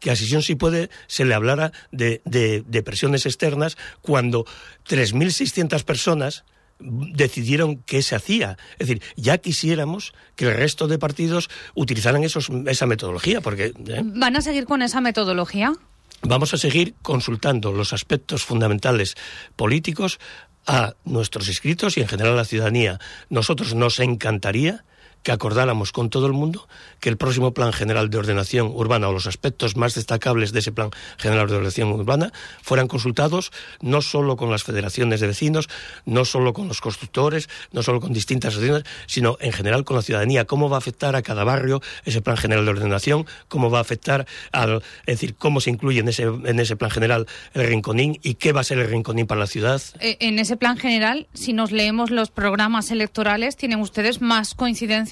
que 0.00 0.10
a 0.10 0.16
Sisión 0.16 0.42
si 0.42 0.54
puede 0.54 0.90
se 1.06 1.24
le 1.24 1.34
hablara 1.34 1.72
de, 1.90 2.20
de, 2.24 2.62
de 2.66 2.82
presiones 2.82 3.26
externas 3.26 3.78
cuando 4.02 4.44
3.600 4.86 5.82
personas 5.84 6.44
decidieron 6.84 7.78
qué 7.82 8.02
se 8.02 8.14
hacía. 8.14 8.56
Es 8.78 8.88
decir, 8.88 9.02
ya 9.16 9.38
quisiéramos 9.38 10.12
que 10.36 10.46
el 10.46 10.54
resto 10.54 10.86
de 10.86 10.98
partidos 10.98 11.48
utilizaran 11.74 12.22
esos, 12.24 12.50
esa 12.66 12.86
metodología. 12.86 13.40
Porque, 13.40 13.72
¿eh? 13.86 14.02
¿Van 14.04 14.36
a 14.36 14.42
seguir 14.42 14.66
con 14.66 14.82
esa 14.82 15.00
metodología? 15.00 15.72
Vamos 16.22 16.54
a 16.54 16.58
seguir 16.58 16.94
consultando 17.02 17.72
los 17.72 17.92
aspectos 17.92 18.44
fundamentales 18.44 19.14
políticos 19.56 20.18
a 20.66 20.94
nuestros 21.04 21.48
inscritos 21.48 21.96
y 21.96 22.00
en 22.00 22.08
general 22.08 22.32
a 22.32 22.36
la 22.36 22.44
ciudadanía. 22.44 22.98
Nosotros 23.28 23.74
nos 23.74 24.00
encantaría 24.00 24.84
que 25.24 25.32
acordáramos 25.32 25.90
con 25.90 26.10
todo 26.10 26.26
el 26.26 26.32
mundo 26.32 26.68
que 27.00 27.08
el 27.08 27.16
próximo 27.16 27.52
Plan 27.52 27.72
General 27.72 28.08
de 28.10 28.18
Ordenación 28.18 28.68
Urbana 28.68 29.08
o 29.08 29.12
los 29.12 29.26
aspectos 29.26 29.76
más 29.76 29.94
destacables 29.94 30.52
de 30.52 30.60
ese 30.60 30.70
Plan 30.70 30.90
General 31.18 31.48
de 31.48 31.54
Ordenación 31.54 31.90
Urbana 31.90 32.32
fueran 32.62 32.86
consultados 32.86 33.50
no 33.80 34.02
solo 34.02 34.36
con 34.36 34.50
las 34.50 34.62
federaciones 34.62 35.20
de 35.20 35.26
vecinos, 35.26 35.68
no 36.04 36.24
solo 36.24 36.52
con 36.52 36.68
los 36.68 36.80
constructores, 36.80 37.48
no 37.72 37.82
solo 37.82 38.00
con 38.00 38.12
distintas 38.12 38.52
asociaciones, 38.52 38.84
sino 39.06 39.36
en 39.40 39.52
general 39.52 39.84
con 39.84 39.96
la 39.96 40.02
ciudadanía. 40.02 40.44
¿Cómo 40.44 40.68
va 40.68 40.76
a 40.76 40.78
afectar 40.78 41.16
a 41.16 41.22
cada 41.22 41.42
barrio 41.42 41.80
ese 42.04 42.20
Plan 42.20 42.36
General 42.36 42.64
de 42.64 42.70
Ordenación? 42.70 43.26
¿Cómo 43.48 43.70
va 43.70 43.78
a 43.78 43.82
afectar 43.82 44.26
al, 44.52 44.82
es 45.06 45.20
decir, 45.20 45.34
cómo 45.36 45.60
se 45.60 45.70
incluye 45.70 46.00
en 46.00 46.08
ese, 46.08 46.24
en 46.24 46.60
ese 46.60 46.76
Plan 46.76 46.90
General 46.90 47.26
el 47.54 47.66
Rinconín 47.66 48.18
y 48.22 48.34
qué 48.34 48.52
va 48.52 48.60
a 48.60 48.64
ser 48.64 48.78
el 48.78 48.88
Rinconín 48.88 49.26
para 49.26 49.40
la 49.40 49.46
ciudad? 49.46 49.80
Eh, 50.00 50.18
en 50.20 50.38
ese 50.38 50.58
Plan 50.58 50.76
General, 50.76 51.26
si 51.32 51.54
nos 51.54 51.72
leemos 51.72 52.10
los 52.10 52.30
programas 52.30 52.90
electorales, 52.90 53.56
tienen 53.56 53.80
ustedes 53.80 54.20
más 54.20 54.54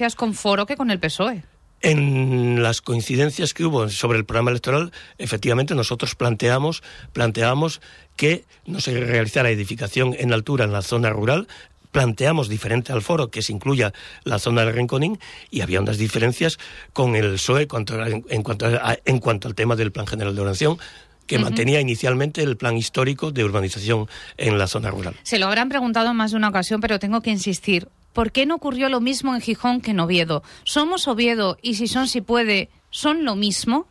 coincidencias 0.03 0.17
con 0.17 0.35
Foro 0.35 0.67
que 0.67 0.77
con 0.77 0.91
el 0.91 0.99
PSOE. 0.99 1.45
En 1.81 2.63
las 2.63 2.81
coincidencias 2.81 3.55
que 3.55 3.65
hubo 3.65 3.89
sobre 3.89 4.19
el 4.19 4.25
programa 4.25 4.51
electoral, 4.51 4.93
efectivamente 5.19 5.75
nosotros 5.75 6.15
planteamos, 6.17 6.83
planteamos 7.13 7.81
que 8.17 8.45
no 8.67 8.81
se 8.81 8.99
realizara 8.99 9.51
edificación 9.51 10.15
en 10.19 10.33
altura 10.33 10.65
en 10.65 10.73
la 10.73 10.83
zona 10.83 11.11
rural, 11.11 11.47
planteamos 11.93 12.49
diferente 12.49 12.93
al 12.93 13.03
foro 13.03 13.31
que 13.31 13.43
se 13.43 13.53
incluya 13.53 13.93
la 14.25 14.39
zona 14.39 14.65
del 14.65 14.75
Renconín 14.75 15.19
y 15.51 15.61
había 15.61 15.81
unas 15.81 15.99
diferencias 15.99 16.59
con 16.93 17.15
el 17.15 17.35
PSOE 17.35 17.63
en, 17.63 17.69
cuanto 17.69 18.01
en 18.03 19.19
cuanto 19.21 19.49
al 19.49 19.55
tema 19.55 19.77
del 19.77 19.93
Plan 19.93 20.07
General 20.07 20.35
de 20.35 20.41
Oración 20.41 20.79
que 21.27 21.39
mantenía 21.39 21.81
inicialmente 21.81 22.43
el 22.43 22.57
plan 22.57 22.77
histórico 22.77 23.31
de 23.31 23.45
urbanización 23.45 24.09
en 24.37 24.59
la 24.59 24.67
zona 24.67 24.91
rural. 24.91 25.15
Se 25.23 25.39
lo 25.39 25.47
habrán 25.47 25.69
preguntado 25.69 26.11
en 26.11 26.17
más 26.17 26.33
de 26.33 26.37
una 26.37 26.49
ocasión, 26.49 26.81
pero 26.81 26.99
tengo 26.99 27.21
que 27.21 27.31
insistir. 27.31 27.89
¿Por 28.13 28.33
qué 28.33 28.47
no 28.47 28.57
ocurrió 28.57 28.89
lo 28.89 29.01
mismo 29.01 29.35
en 29.35 29.41
Gijón 29.41 29.81
que 29.81 29.93
en 29.93 30.01
Oviedo? 30.01 30.43
¿Somos 30.65 31.09
Oviedo 31.09 31.59
y 31.63 31.75
si 31.75 31.89
son 31.89 32.09
si 32.09 32.21
puede, 32.21 32.71
son 32.91 33.25
lo 33.25 33.37
mismo? 33.37 33.87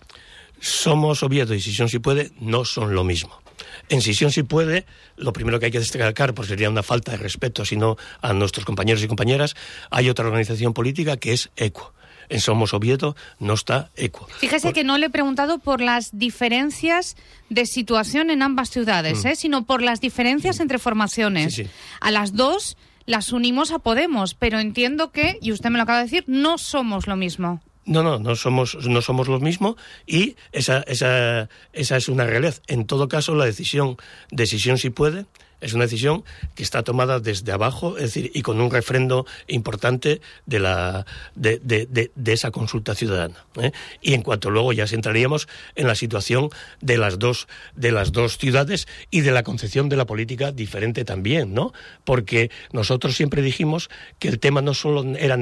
Somos 0.60 1.24
Oviedo 1.24 1.54
y 1.54 1.62
si 1.62 1.74
son 1.74 1.90
si 1.90 2.00
puede, 2.00 2.32
no 2.40 2.66
son 2.66 2.94
lo 2.94 3.04
mismo. 3.04 3.42
En 3.90 4.01
Sisión 4.01 4.32
si 4.32 4.44
puede, 4.44 4.86
lo 5.18 5.34
primero 5.34 5.60
que 5.60 5.66
hay 5.66 5.72
que 5.72 5.80
destacar, 5.80 6.34
pues 6.34 6.48
sería 6.48 6.70
una 6.70 6.84
falta 6.84 7.12
de 7.12 7.18
respeto, 7.18 7.66
sino 7.66 7.98
a 8.22 8.32
nuestros 8.34 8.66
compañeros 8.66 9.04
y 9.04 9.08
compañeras, 9.08 9.56
hay 9.90 10.10
otra 10.10 10.25
organización 10.25 10.74
política 10.74 11.18
que 11.18 11.34
es 11.34 11.50
ECO 11.56 11.94
en 12.32 12.40
Somos 12.40 12.74
Oviedo 12.74 13.16
no 13.40 13.54
está 13.54 13.92
ECO. 13.96 14.28
Fíjese 14.40 14.72
que 14.72 14.86
no 14.86 14.98
le 14.98 15.08
he 15.08 15.10
preguntado 15.10 15.60
por 15.60 15.82
las 15.82 16.18
diferencias 16.18 17.18
de 17.50 17.66
situación 17.66 18.30
en 18.30 18.42
ambas 18.42 18.70
ciudades, 18.70 19.24
mm. 19.24 19.28
¿eh? 19.28 19.36
sino 19.36 19.66
por 19.66 19.82
las 19.82 20.00
diferencias 20.00 20.60
mm. 20.60 20.62
entre 20.62 20.80
formaciones. 20.80 21.62
A 22.00 22.10
las 22.10 22.34
dos 22.34 22.78
las 23.05 23.31
unimos 23.34 23.72
a 23.72 23.79
Podemos, 23.79 24.34
pero 24.34 24.60
entiendo 24.60 25.12
que, 25.12 25.38
y 25.41 25.51
usted 25.51 25.70
me 25.70 25.77
lo 25.77 25.84
acaba 25.84 26.00
de 26.00 26.05
decir, 26.05 26.24
no 26.27 26.58
somos 26.58 27.08
lo 27.08 27.15
mismo. 27.15 27.62
No, 27.86 28.03
no, 28.03 28.20
no 28.20 28.36
somos, 28.36 28.75
no 28.88 29.01
somos 29.01 29.27
lo 29.27 29.39
mismo 29.39 29.75
y 30.05 30.36
esa, 30.51 30.81
esa, 30.81 31.50
esa 31.74 31.98
es 31.98 32.10
una 32.10 32.25
realidad. 32.25 32.55
En 32.67 32.86
todo 32.86 33.08
caso, 33.08 33.34
la 33.34 33.46
decisión, 33.46 33.98
decisión 34.29 34.77
si 34.77 34.91
puede, 34.91 35.25
es 35.62 35.74
una 35.74 35.86
decisión 35.86 36.24
que 36.56 36.63
está 36.63 36.84
tomada 36.84 37.20
desde 37.20 37.51
abajo, 37.51 37.98
es 37.98 38.03
decir, 38.03 38.32
y 38.34 38.41
con 38.41 38.60
un 38.60 38.72
refrendo 38.72 39.25
importante 39.48 40.22
de, 40.46 40.60
la, 40.60 41.06
de, 41.36 41.60
de, 41.63 42.12
de, 42.13 42.34
esa 42.34 42.51
consulta 42.51 42.96
ciudadana. 42.96 43.46
¿eh? 43.60 43.72
Y 44.01 44.13
en 44.13 44.22
cuanto 44.22 44.50
luego 44.50 44.74
ya 44.74 44.86
entraríamos 44.96 45.48
en 45.75 45.88
la 45.88 45.96
situación 45.96 46.50
de 46.82 46.98
las 46.98 47.20
dos, 47.20 47.48
de 47.75 47.91
las 47.91 48.12
dos 48.12 48.38
ciudades 48.38 48.88
y 49.10 49.22
de 49.22 49.32
la 49.32 49.44
concepción 49.44 49.89
de 49.89 49.98
la 49.98 50.06
política 50.06 50.51
diferente 50.51 51.06
también, 51.06 51.53
¿no? 51.53 51.74
Porque 52.03 52.51
nosotros 52.72 53.15
siempre 53.15 53.41
dijimos 53.41 53.89
que 54.20 54.27
el 54.27 54.39
tema 54.39 54.62
no 54.62 54.74
solo 54.74 55.03
era, 55.15 55.38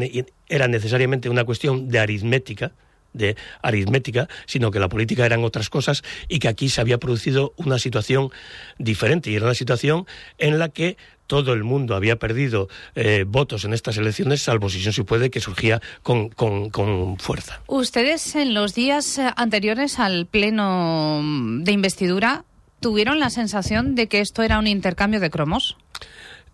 era 0.47 0.67
necesariamente 0.67 1.29
una 1.29 1.45
cuestión 1.45 1.89
de 1.89 1.99
aritmética, 1.99 2.73
de 3.13 3.35
aritmética, 3.61 4.27
sino 4.45 4.71
que 4.71 4.79
la 4.79 4.89
política 4.89 5.25
eran 5.25 5.43
otras 5.43 5.69
cosas 5.69 6.03
y 6.27 6.39
que 6.39 6.47
aquí 6.47 6.69
se 6.69 6.81
había 6.81 6.97
producido 6.97 7.53
una 7.57 7.79
situación 7.79 8.29
diferente 8.77 9.29
y 9.31 9.35
era 9.35 9.45
una 9.45 9.55
situación 9.55 10.05
en 10.37 10.59
la 10.59 10.69
que 10.69 10.97
todo 11.29 11.53
el 11.53 11.63
mundo 11.63 11.95
había 11.95 12.17
perdido 12.17 12.69
eh, 12.95 13.23
votos 13.25 13.63
en 13.63 13.73
estas 13.73 13.97
elecciones, 13.97 14.41
salvo 14.41 14.67
si 14.67 14.81
se 14.81 15.03
puede, 15.03 15.29
que 15.29 15.39
surgía 15.39 15.79
con, 16.01 16.29
con, 16.29 16.71
con, 16.71 17.19
fuerza. 17.19 17.61
Ustedes 17.67 18.35
en 18.35 18.55
los 18.55 18.73
días 18.73 19.19
eh, 19.19 19.31
anteriores 19.35 19.99
al 19.99 20.25
pleno 20.25 21.21
de 21.61 21.71
investidura 21.71 22.45
tuvieron 22.79 23.19
la 23.19 23.29
sensación 23.29 23.93
de 23.93 24.07
que 24.07 24.21
esto 24.21 24.41
era 24.41 24.57
un 24.57 24.65
intercambio 24.65 25.19
de 25.19 25.29
cromos. 25.29 25.77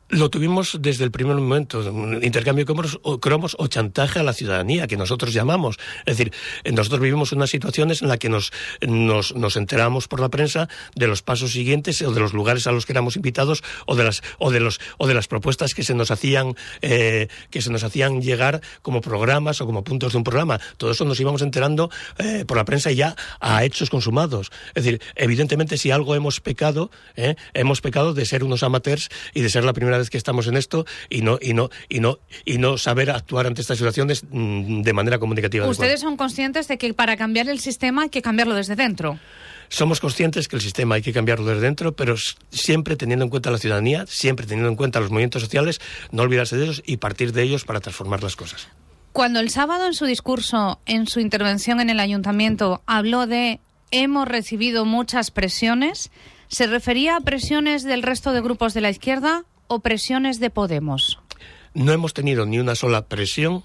Lo 0.09 0.29
tuvimos 0.29 0.77
desde 0.81 1.03
el 1.03 1.09
primer 1.09 1.35
momento, 1.35 1.81
intercambio 2.21 2.63
de 2.63 2.67
cromos 2.67 2.99
o, 3.01 3.19
cromos 3.19 3.55
o 3.57 3.65
chantaje 3.65 4.19
a 4.19 4.23
la 4.23 4.33
ciudadanía, 4.33 4.85
que 4.85 4.97
nosotros 4.97 5.33
llamamos. 5.33 5.77
Es 6.05 6.17
decir, 6.17 6.31
nosotros 6.71 7.01
vivimos 7.01 7.31
unas 7.31 7.49
situaciones 7.49 8.03
en 8.03 8.09
las 8.09 8.19
que 8.19 8.29
nos, 8.29 8.53
nos, 8.87 9.35
nos 9.35 9.57
enteramos 9.57 10.07
por 10.07 10.19
la 10.19 10.29
prensa 10.29 10.69
de 10.95 11.07
los 11.07 11.23
pasos 11.23 11.53
siguientes 11.53 12.03
o 12.03 12.11
de 12.11 12.19
los 12.19 12.33
lugares 12.33 12.67
a 12.67 12.71
los 12.71 12.85
que 12.85 12.93
éramos 12.93 13.15
invitados 13.15 13.63
o 13.87 13.95
de 13.95 14.03
las, 14.03 14.21
o 14.37 14.51
de 14.51 14.59
los, 14.59 14.79
o 14.99 15.07
de 15.07 15.15
las 15.15 15.27
propuestas 15.27 15.73
que 15.73 15.83
se 15.83 15.95
nos 15.95 16.11
hacían, 16.11 16.53
eh, 16.83 17.27
que 17.49 17.63
se 17.63 17.71
nos 17.71 17.83
hacían 17.83 18.21
llegar 18.21 18.61
como 18.83 19.01
programas 19.01 19.59
o 19.59 19.65
como 19.65 19.83
puntos 19.83 20.11
de 20.11 20.19
un 20.19 20.23
programa. 20.23 20.59
Todo 20.77 20.91
eso 20.91 21.05
nos 21.05 21.19
íbamos 21.19 21.41
enterando 21.41 21.89
eh, 22.19 22.45
por 22.45 22.57
la 22.57 22.65
prensa 22.65 22.91
ya 22.91 23.15
a 23.39 23.63
hechos 23.63 23.89
consumados. 23.89 24.51
Es 24.75 24.83
decir, 24.83 25.01
evidentemente 25.15 25.79
si 25.79 25.89
algo 25.89 26.13
hemos 26.13 26.41
pecado, 26.41 26.91
eh, 27.15 27.35
hemos 27.55 27.81
pecado 27.81 28.13
de 28.13 28.25
ser 28.25 28.43
unos 28.43 28.61
amateurs 28.61 29.09
y 29.33 29.41
de 29.41 29.49
ser 29.49 29.63
la 29.63 29.73
primera 29.73 29.94
primera 29.95 29.99
vez 29.99 30.09
que 30.09 30.17
estamos 30.17 30.47
en 30.47 30.57
esto 30.57 30.85
y 31.09 31.21
no 31.21 31.37
y 31.41 31.53
no 31.53 31.69
y 31.89 31.99
no 31.99 32.19
y 32.43 32.57
no 32.57 32.77
saber 32.77 33.09
actuar 33.09 33.47
ante 33.47 33.61
estas 33.61 33.77
situaciones 33.77 34.23
mm, 34.29 34.81
de 34.81 34.93
manera 34.93 35.19
comunicativa. 35.19 35.67
Ustedes 35.67 36.01
son 36.01 36.17
conscientes 36.17 36.67
de 36.67 36.77
que 36.77 36.93
para 36.93 37.17
cambiar 37.17 37.47
el 37.49 37.59
sistema 37.59 38.03
hay 38.03 38.09
que 38.09 38.21
cambiarlo 38.21 38.55
desde 38.55 38.75
dentro. 38.75 39.19
Somos 39.67 39.99
conscientes 39.99 40.47
que 40.47 40.57
el 40.57 40.61
sistema 40.61 40.95
hay 40.95 41.01
que 41.01 41.11
cambiarlo 41.11 41.45
desde 41.45 41.61
dentro, 41.61 41.95
pero 41.95 42.15
siempre 42.51 42.95
teniendo 42.95 43.25
en 43.25 43.31
cuenta 43.31 43.49
la 43.49 43.57
ciudadanía, 43.57 44.05
siempre 44.07 44.45
teniendo 44.45 44.69
en 44.69 44.75
cuenta 44.75 44.99
los 44.99 45.09
movimientos 45.09 45.41
sociales, 45.41 45.81
no 46.11 46.21
olvidarse 46.21 46.55
de 46.55 46.65
ellos 46.65 46.83
y 46.85 46.97
partir 46.97 47.33
de 47.33 47.41
ellos 47.41 47.65
para 47.65 47.79
transformar 47.79 48.21
las 48.21 48.35
cosas. 48.35 48.67
Cuando 49.11 49.39
el 49.39 49.49
sábado 49.49 49.87
en 49.87 49.93
su 49.93 50.05
discurso, 50.05 50.79
en 50.85 51.07
su 51.07 51.19
intervención 51.19 51.79
en 51.79 51.89
el 51.89 51.99
ayuntamiento, 51.99 52.83
habló 52.85 53.25
de 53.25 53.59
hemos 53.89 54.27
recibido 54.27 54.85
muchas 54.85 55.31
presiones, 55.31 56.11
¿se 56.47 56.67
refería 56.67 57.15
a 57.15 57.21
presiones 57.21 57.83
del 57.83 58.03
resto 58.03 58.33
de 58.33 58.41
grupos 58.41 58.73
de 58.73 58.81
la 58.81 58.89
izquierda 58.89 59.45
o 59.67 59.79
presiones 59.79 60.39
de 60.39 60.49
Podemos? 60.49 61.19
No 61.73 61.91
hemos 61.91 62.13
tenido 62.13 62.45
ni 62.45 62.59
una 62.59 62.75
sola 62.75 63.05
presión 63.05 63.63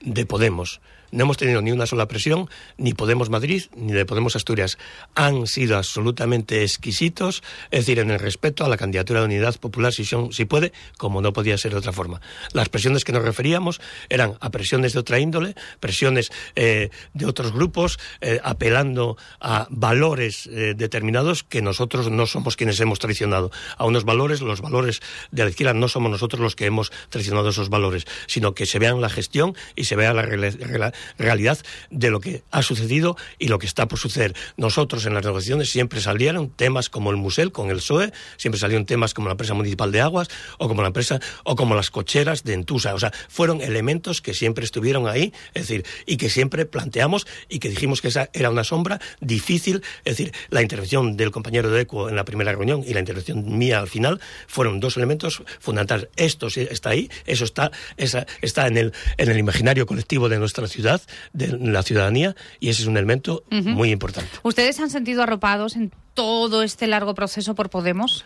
de 0.00 0.26
Podemos. 0.26 0.80
No 1.10 1.24
hemos 1.24 1.38
tenido 1.38 1.62
ni 1.62 1.72
una 1.72 1.86
sola 1.86 2.06
presión, 2.06 2.48
ni 2.76 2.92
Podemos 2.92 3.30
Madrid, 3.30 3.64
ni 3.74 3.92
de 3.92 4.04
Podemos 4.04 4.36
Asturias. 4.36 4.78
Han 5.14 5.46
sido 5.46 5.76
absolutamente 5.76 6.62
exquisitos, 6.62 7.42
es 7.70 7.80
decir, 7.80 7.98
en 7.98 8.10
el 8.10 8.18
respeto 8.18 8.64
a 8.64 8.68
la 8.68 8.76
candidatura 8.76 9.20
de 9.20 9.26
Unidad 9.26 9.56
Popular, 9.56 9.92
si, 9.92 10.04
son, 10.04 10.32
si 10.32 10.44
puede, 10.44 10.72
como 10.98 11.22
no 11.22 11.32
podía 11.32 11.56
ser 11.56 11.72
de 11.72 11.78
otra 11.78 11.92
forma. 11.92 12.20
Las 12.52 12.68
presiones 12.68 13.04
que 13.04 13.12
nos 13.12 13.22
referíamos 13.22 13.80
eran 14.08 14.34
a 14.40 14.50
presiones 14.50 14.92
de 14.92 14.98
otra 14.98 15.18
índole, 15.18 15.54
presiones 15.80 16.30
eh, 16.56 16.90
de 17.14 17.26
otros 17.26 17.52
grupos, 17.52 17.98
eh, 18.20 18.40
apelando 18.44 19.16
a 19.40 19.66
valores 19.70 20.46
eh, 20.46 20.74
determinados 20.76 21.42
que 21.42 21.62
nosotros 21.62 22.10
no 22.10 22.26
somos 22.26 22.56
quienes 22.56 22.80
hemos 22.80 22.98
traicionado. 22.98 23.50
A 23.76 23.86
unos 23.86 24.04
valores, 24.04 24.42
los 24.42 24.60
valores 24.60 25.00
de 25.30 25.44
la 25.44 25.50
izquierda 25.50 25.72
no 25.72 25.88
somos 25.88 26.10
nosotros 26.10 26.40
los 26.40 26.54
que 26.54 26.66
hemos 26.66 26.92
traicionado 27.08 27.48
esos 27.48 27.70
valores, 27.70 28.06
sino 28.26 28.54
que 28.54 28.66
se 28.66 28.78
vean 28.78 29.00
la 29.00 29.08
gestión 29.08 29.56
y 29.74 29.84
se 29.84 29.96
vea 29.96 30.12
la, 30.12 30.24
la 30.24 30.92
realidad 31.18 31.58
de 31.90 32.10
lo 32.10 32.20
que 32.20 32.42
ha 32.50 32.62
sucedido 32.62 33.16
y 33.38 33.48
lo 33.48 33.58
que 33.58 33.66
está 33.66 33.88
por 33.88 33.98
suceder. 33.98 34.34
Nosotros 34.56 35.06
en 35.06 35.14
las 35.14 35.24
negociaciones 35.24 35.70
siempre 35.70 36.00
salieron 36.00 36.50
temas 36.50 36.88
como 36.88 37.10
el 37.10 37.16
Musel 37.16 37.52
con 37.52 37.70
el 37.70 37.76
PSOE, 37.76 38.12
siempre 38.36 38.58
salieron 38.58 38.86
temas 38.86 39.14
como 39.14 39.28
la 39.28 39.32
empresa 39.32 39.54
municipal 39.54 39.92
de 39.92 40.00
aguas 40.00 40.28
o 40.58 40.68
como 40.68 40.82
la 40.82 40.88
empresa 40.88 41.20
o 41.44 41.56
como 41.56 41.74
las 41.74 41.90
cocheras 41.90 42.44
de 42.44 42.54
Entusa. 42.54 42.94
O 42.94 42.98
sea, 42.98 43.12
fueron 43.28 43.60
elementos 43.60 44.20
que 44.20 44.34
siempre 44.34 44.64
estuvieron 44.64 45.08
ahí, 45.08 45.32
es 45.54 45.68
decir, 45.68 45.84
y 46.06 46.16
que 46.16 46.30
siempre 46.30 46.66
planteamos 46.66 47.26
y 47.48 47.58
que 47.58 47.68
dijimos 47.68 48.00
que 48.00 48.08
esa 48.08 48.30
era 48.32 48.50
una 48.50 48.64
sombra 48.64 49.00
difícil. 49.20 49.82
Es 50.04 50.16
decir, 50.16 50.32
la 50.50 50.62
intervención 50.62 51.16
del 51.16 51.30
compañero 51.30 51.70
de 51.70 51.82
ECO 51.82 52.08
en 52.08 52.16
la 52.16 52.24
primera 52.24 52.52
reunión 52.52 52.82
y 52.86 52.94
la 52.94 53.00
intervención 53.00 53.58
mía 53.58 53.78
al 53.78 53.88
final 53.88 54.20
fueron 54.46 54.80
dos 54.80 54.96
elementos 54.96 55.42
fundamentales. 55.60 56.08
Esto 56.16 56.48
está 56.48 56.90
ahí, 56.90 57.10
eso 57.26 57.44
está, 57.44 57.70
esa, 57.96 58.26
está 58.40 58.66
en 58.66 58.76
el, 58.76 58.92
en 59.16 59.30
el 59.30 59.38
imaginario 59.38 59.86
colectivo 59.86 60.28
de 60.28 60.38
nuestra 60.38 60.66
ciudad 60.66 60.87
de 61.32 61.58
la 61.58 61.82
ciudadanía 61.82 62.34
y 62.60 62.68
ese 62.68 62.82
es 62.82 62.88
un 62.88 62.96
elemento 62.96 63.44
muy 63.50 63.90
importante. 63.90 64.30
¿Ustedes 64.42 64.80
han 64.80 64.90
sentido 64.90 65.22
arropados 65.22 65.76
en 65.76 65.92
todo 66.14 66.62
este 66.62 66.86
largo 66.86 67.14
proceso 67.14 67.54
por 67.54 67.70
Podemos? 67.70 68.24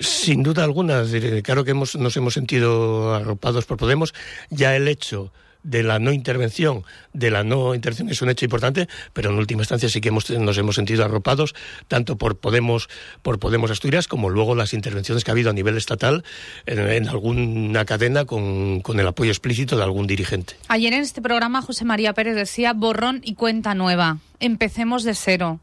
Sin 0.00 0.42
duda 0.42 0.64
alguna, 0.64 1.02
claro 1.42 1.64
que 1.64 1.72
hemos, 1.72 1.96
nos 1.96 2.16
hemos 2.16 2.34
sentido 2.34 3.14
arropados 3.14 3.64
por 3.64 3.76
Podemos. 3.76 4.14
Ya 4.50 4.76
el 4.76 4.86
hecho 4.86 5.32
de 5.62 5.82
la 5.82 5.98
no 5.98 6.12
intervención, 6.12 6.84
de 7.12 7.30
la 7.30 7.44
no 7.44 7.74
intervención 7.74 8.08
es 8.08 8.22
un 8.22 8.30
hecho 8.30 8.44
importante, 8.44 8.88
pero 9.12 9.30
en 9.30 9.38
última 9.38 9.62
instancia 9.62 9.88
sí 9.88 10.00
que 10.00 10.08
hemos, 10.08 10.30
nos 10.30 10.56
hemos 10.58 10.76
sentido 10.76 11.04
arropados 11.04 11.54
tanto 11.88 12.16
por 12.16 12.38
Podemos, 12.38 12.88
por 13.22 13.38
Podemos 13.38 13.70
Asturias 13.70 14.08
como 14.08 14.30
luego 14.30 14.54
las 14.54 14.72
intervenciones 14.72 15.24
que 15.24 15.30
ha 15.30 15.32
habido 15.32 15.50
a 15.50 15.52
nivel 15.52 15.76
estatal 15.76 16.24
en, 16.66 17.08
alguna 17.08 17.84
cadena 17.84 18.24
con, 18.24 18.80
con, 18.80 19.00
el 19.00 19.06
apoyo 19.06 19.30
explícito 19.30 19.76
de 19.76 19.82
algún 19.82 20.06
dirigente. 20.06 20.54
Ayer 20.68 20.92
en 20.92 21.00
este 21.00 21.22
programa 21.22 21.62
José 21.62 21.84
María 21.84 22.12
Pérez 22.12 22.34
decía 22.36 22.72
borrón 22.72 23.20
y 23.24 23.34
cuenta 23.34 23.74
nueva. 23.74 24.18
Empecemos 24.40 25.04
de 25.04 25.14
cero. 25.14 25.60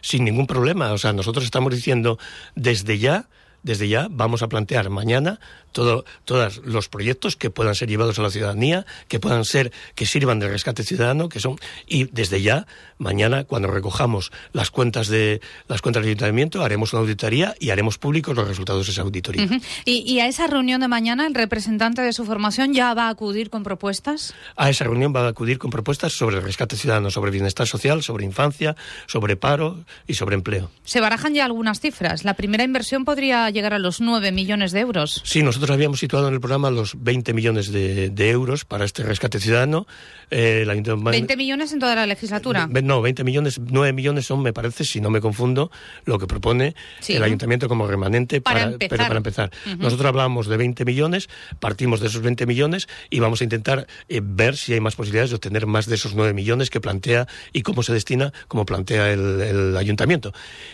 Sin 0.00 0.24
ningún 0.24 0.46
problema. 0.46 0.92
O 0.92 0.98
sea, 0.98 1.12
nosotros 1.12 1.44
estamos 1.44 1.74
diciendo 1.74 2.18
desde 2.54 2.98
ya 2.98 3.26
desde 3.66 3.88
ya 3.88 4.06
vamos 4.08 4.42
a 4.42 4.48
plantear 4.48 4.90
mañana 4.90 5.40
todos 5.72 6.62
los 6.64 6.88
proyectos 6.88 7.36
que 7.36 7.50
puedan 7.50 7.74
ser 7.74 7.88
llevados 7.88 8.18
a 8.18 8.22
la 8.22 8.30
ciudadanía, 8.30 8.86
que 9.08 9.20
puedan 9.20 9.44
ser, 9.44 9.72
que 9.94 10.06
sirvan 10.06 10.38
de 10.38 10.48
rescate 10.48 10.82
ciudadano, 10.84 11.28
que 11.28 11.38
son, 11.38 11.56
y 11.86 12.04
desde 12.04 12.40
ya, 12.40 12.66
mañana, 12.96 13.44
cuando 13.44 13.68
recojamos 13.68 14.32
las 14.54 14.70
cuentas 14.70 15.08
de 15.08 15.42
las 15.68 15.82
cuentas 15.82 16.02
del 16.02 16.10
ayuntamiento, 16.10 16.62
haremos 16.62 16.94
una 16.94 17.00
auditoría 17.00 17.54
y 17.60 17.70
haremos 17.70 17.98
públicos 17.98 18.34
los 18.34 18.48
resultados 18.48 18.86
de 18.86 18.92
esa 18.92 19.02
auditoría. 19.02 19.46
¿Y, 19.84 20.18
a 20.20 20.28
esa 20.28 20.46
reunión 20.46 20.80
de 20.80 20.88
mañana 20.88 21.26
el 21.26 21.34
representante 21.34 22.00
de 22.00 22.12
su 22.12 22.24
formación 22.24 22.72
ya 22.72 22.94
va 22.94 23.08
a 23.08 23.10
acudir 23.10 23.50
con 23.50 23.62
propuestas? 23.62 24.32
A 24.56 24.70
esa 24.70 24.84
reunión 24.84 25.14
va 25.14 25.26
a 25.26 25.28
acudir 25.28 25.58
con 25.58 25.70
propuestas 25.70 26.14
sobre 26.14 26.40
rescate 26.40 26.76
ciudadano, 26.76 27.10
sobre 27.10 27.30
bienestar 27.30 27.66
social, 27.66 28.02
sobre 28.02 28.24
infancia, 28.24 28.76
sobre 29.06 29.36
paro 29.36 29.84
y 30.06 30.14
sobre 30.14 30.36
empleo. 30.36 30.70
Se 30.84 31.00
barajan 31.00 31.34
ya 31.34 31.44
algunas 31.44 31.80
cifras. 31.80 32.24
La 32.24 32.32
primera 32.32 32.64
inversión 32.64 33.04
podría 33.04 33.50
llegar 33.56 33.74
a 33.74 33.78
los 33.78 34.00
9 34.00 34.30
millones 34.30 34.72
de 34.72 34.80
euros. 34.80 35.22
Sí, 35.24 35.42
nosotros 35.42 35.70
habíamos 35.70 35.98
situado 35.98 36.28
en 36.28 36.34
el 36.34 36.40
programa 36.40 36.70
los 36.70 37.02
20 37.02 37.32
millones 37.32 37.72
de, 37.72 38.12
euros 38.30 38.64
para 38.64 38.84
este 38.84 39.02
rescate 39.02 39.40
ciudadano. 39.40 39.86
Eh, 40.30 40.64
¿20 40.66 41.36
millones 41.36 41.72
en 41.72 41.78
toda 41.78 41.94
la 41.94 42.06
legislatura? 42.06 42.66
no, 42.66 43.02
20 43.02 43.24
millones, 43.24 43.58
9 43.58 43.92
millones 43.92 44.26
son, 44.26 44.42
me 44.42 44.52
parece, 44.52 44.84
si 44.84 45.00
no 45.00 45.10
me 45.10 45.20
confundo, 45.20 45.70
lo 46.04 46.18
que 46.18 46.26
propone 46.26 46.74
el 47.08 47.22
ayuntamiento 47.22 47.68
como 47.68 47.86
remanente 47.86 48.40
para, 48.40 48.64
empezar. 48.64 48.88
Pero 48.90 49.02
para 49.04 49.16
empezar. 49.16 49.50
Nosotros 49.78 50.06
hablábamos 50.06 50.46
de 50.48 50.56
20 50.56 50.84
millones, 50.84 51.28
partimos 51.60 52.00
de 52.00 52.08
esos 52.08 52.22
20 52.22 52.46
millones 52.46 52.88
y 53.10 53.20
vamos 53.20 53.40
a 53.40 53.44
intentar 53.44 53.86
eh, 54.08 54.20
ver 54.22 54.56
si 54.56 54.74
hay 54.74 54.80
más 54.80 54.96
posibilidades 54.96 55.30
de 55.30 55.36
obtener 55.36 55.66
más 55.66 55.86
de 55.86 55.94
esos 55.94 56.14
9 56.14 56.32
millones 56.34 56.70
que 56.70 56.80
plantea 56.80 57.26
y 57.52 57.62
cómo 57.62 57.82
se 57.82 57.92
destina, 57.92 58.32
como 58.48 58.66
plantea 58.66 59.12
el, 59.12 59.40
el 59.40 59.76
ayuntamiento. 59.76 60.32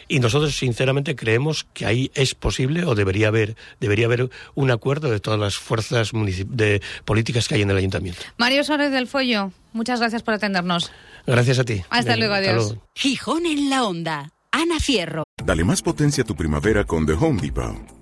Y 0.09 0.19
nosotros, 0.19 0.57
sinceramente, 0.57 1.15
creemos 1.15 1.67
que 1.73 1.87
ahí 1.87 2.11
es 2.15 2.35
posible 2.35 2.62
o 2.67 2.95
debería 2.95 3.29
haber, 3.29 3.57
debería 3.81 4.07
haber 4.07 4.31
un 4.55 4.71
acuerdo 4.71 5.11
de 5.11 5.21
todas 5.21 5.39
las 5.39 5.57
fuerzas 5.57 6.11
de 6.13 6.83
políticas 7.05 7.49
que 7.49 7.57
hay 7.57 7.63
en 7.63 7.71
el 7.71 7.77
ayuntamiento. 7.77 8.23
Mario 8.39 8.65
Suárez 8.65 8.93
del 8.93 9.07
Fuello, 9.07 9.53
muchas 9.73 10.01
gracias 10.01 10.23
por 10.23 10.35
atendernos. 10.35 10.91
Gracias 11.27 11.59
a 11.59 11.65
ti. 11.65 11.83
Hasta 11.91 12.17
luego, 12.17 12.35
adiós. 12.35 12.77
Gijón 12.95 13.47
en 13.47 13.71
la 13.71 13.85
onda. 13.85 14.31
Ana 14.51 14.81
Fierro. 14.81 15.25
Dale 15.43 15.65
más 15.65 15.83
potencia 15.83 16.25
a 16.25 16.27
tu 16.27 16.37
primavera 16.37 16.85
con 16.85 17.07
The 17.07 17.13
Home 17.13 17.41
Depot. 17.41 18.02